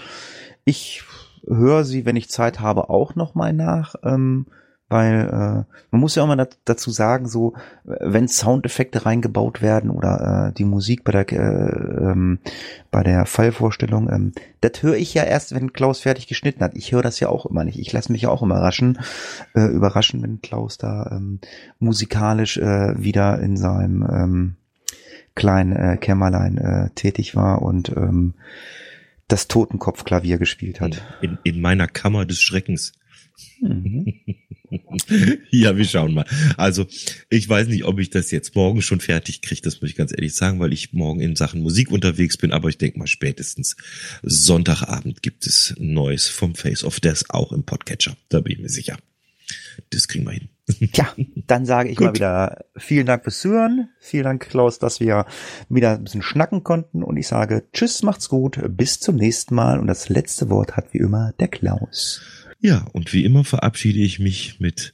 ich 0.66 1.05
höre 1.46 1.85
sie, 1.85 2.05
wenn 2.05 2.16
ich 2.16 2.29
Zeit 2.29 2.61
habe, 2.61 2.90
auch 2.90 3.14
nochmal 3.14 3.55
nach. 3.55 3.94
Ähm, 4.05 4.44
weil 4.90 5.20
äh, 5.20 5.64
man 5.90 6.00
muss 6.00 6.16
ja 6.16 6.22
auch 6.22 6.26
mal 6.26 6.48
dazu 6.64 6.90
sagen, 6.90 7.29
so 7.29 7.55
wenn 7.85 8.29
Soundeffekte 8.29 9.07
reingebaut 9.07 9.62
werden 9.62 9.88
oder 9.88 10.48
äh, 10.48 10.53
die 10.53 10.64
Musik 10.64 11.05
bei 11.05 11.12
der 11.12 11.33
äh, 11.33 12.11
ähm, 12.11 12.40
bei 12.90 13.03
der 13.03 13.24
Fallvorstellung, 13.24 14.11
ähm, 14.11 14.33
das 14.61 14.83
höre 14.83 14.96
ich 14.96 15.14
ja 15.14 15.22
erst, 15.22 15.55
wenn 15.55 15.72
Klaus 15.72 16.00
fertig 16.00 16.26
geschnitten 16.26 16.62
hat. 16.62 16.72
Ich 16.74 16.92
höre 16.92 17.03
das 17.03 17.20
ja 17.20 17.29
auch 17.29 17.46
immer 17.46 17.64
nicht. 17.64 17.79
Ich 17.79 17.92
lasse 17.92 18.12
mich 18.12 18.22
ja 18.22 18.29
auch 18.31 18.42
überraschen, 18.42 18.98
äh, 19.55 19.66
überraschen, 19.66 20.22
wenn 20.22 20.42
Klaus 20.42 20.76
da 20.76 21.09
ähm, 21.12 21.38
musikalisch 21.79 22.59
äh, 22.59 23.03
wieder 23.03 23.38
in 23.38 23.57
seinem 23.57 24.03
ähm, 24.03 24.57
kleinen 25.37 25.72
äh, 25.76 25.96
Kämmerlein 25.96 26.59
äh, 26.59 26.90
tätig 26.96 27.37
war 27.37 27.62
und 27.62 27.90
ähm, 27.96 28.35
das 29.29 29.46
Totenkopfklavier 29.46 30.38
gespielt 30.38 30.81
hat. 30.81 31.00
In, 31.20 31.38
in 31.44 31.61
meiner 31.61 31.87
Kammer 31.87 32.26
des 32.26 32.40
Schreckens. 32.40 32.92
Mhm. 33.61 34.07
ja, 35.50 35.76
wir 35.76 35.85
schauen 35.85 36.14
mal. 36.14 36.26
Also, 36.57 36.87
ich 37.29 37.48
weiß 37.48 37.68
nicht, 37.68 37.85
ob 37.85 37.98
ich 37.98 38.11
das 38.11 38.31
jetzt 38.31 38.55
morgen 38.55 38.83
schon 38.83 39.00
fertig 39.00 39.42
kriege, 39.42 39.62
das 39.62 39.81
muss 39.81 39.90
ich 39.90 39.96
ganz 39.96 40.12
ehrlich 40.12 40.35
sagen, 40.35 40.61
weil 40.61 40.72
ich 40.72 40.92
morgen 40.92 41.20
in 41.20 41.37
Sachen 41.37 41.61
Musik 41.62 41.90
unterwegs 41.90 42.37
bin, 42.37 42.53
aber 42.53 42.68
ich 42.68 42.79
denke 42.79 42.98
mal 42.98 43.07
spätestens 43.07 43.76
Sonntagabend 44.22 45.22
gibt 45.22 45.46
es 45.46 45.74
Neues 45.79 46.29
vom 46.29 46.55
Face 46.55 46.85
of 46.85 47.00
Death 47.00 47.24
auch 47.29 47.53
im 47.53 47.64
Podcatcher. 47.64 48.16
Da 48.29 48.40
bin 48.40 48.53
ich 48.53 48.59
mir 48.59 48.68
sicher. 48.68 48.96
Das 49.90 50.09
kriegen 50.09 50.24
wir 50.24 50.33
hin. 50.33 50.48
Tja, 50.92 51.12
dann 51.46 51.66
sage 51.66 51.88
ich 51.88 51.98
mal 51.98 52.14
wieder 52.14 52.64
vielen 52.76 53.07
Dank 53.07 53.24
fürs 53.24 53.40
Zuhören. 53.40 53.88
Vielen 53.98 54.24
Dank, 54.24 54.48
Klaus, 54.48 54.79
dass 54.79 55.00
wir 55.00 55.26
wieder 55.68 55.92
ein 55.92 56.05
bisschen 56.05 56.22
schnacken 56.22 56.62
konnten. 56.62 57.03
Und 57.03 57.16
ich 57.16 57.26
sage 57.26 57.64
Tschüss, 57.72 58.03
macht's 58.03 58.29
gut, 58.29 58.61
bis 58.68 59.00
zum 59.00 59.16
nächsten 59.16 59.55
Mal. 59.55 59.81
Und 59.81 59.87
das 59.87 60.09
letzte 60.09 60.50
Wort 60.50 60.76
hat 60.76 60.92
wie 60.92 60.98
immer 60.98 61.33
der 61.40 61.48
Klaus. 61.48 62.20
Ja, 62.61 62.87
und 62.92 63.12
wie 63.12 63.25
immer 63.25 63.44
verabschiede 63.44 64.01
ich 64.01 64.18
mich 64.18 64.61
mit 64.61 64.92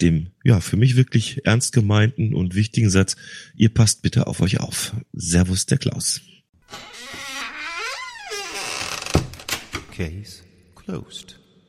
dem, 0.00 0.28
ja, 0.44 0.60
für 0.60 0.76
mich 0.76 0.96
wirklich 0.96 1.46
ernst 1.46 1.72
gemeinten 1.72 2.34
und 2.34 2.54
wichtigen 2.54 2.90
Satz. 2.90 3.16
Ihr 3.56 3.72
passt 3.72 4.02
bitte 4.02 4.26
auf 4.26 4.40
euch 4.40 4.60
auf. 4.60 4.94
Servus, 5.12 5.66
der 5.66 5.78
Klaus. 5.78 6.20
Case 9.92 10.42
closed. 10.74 11.43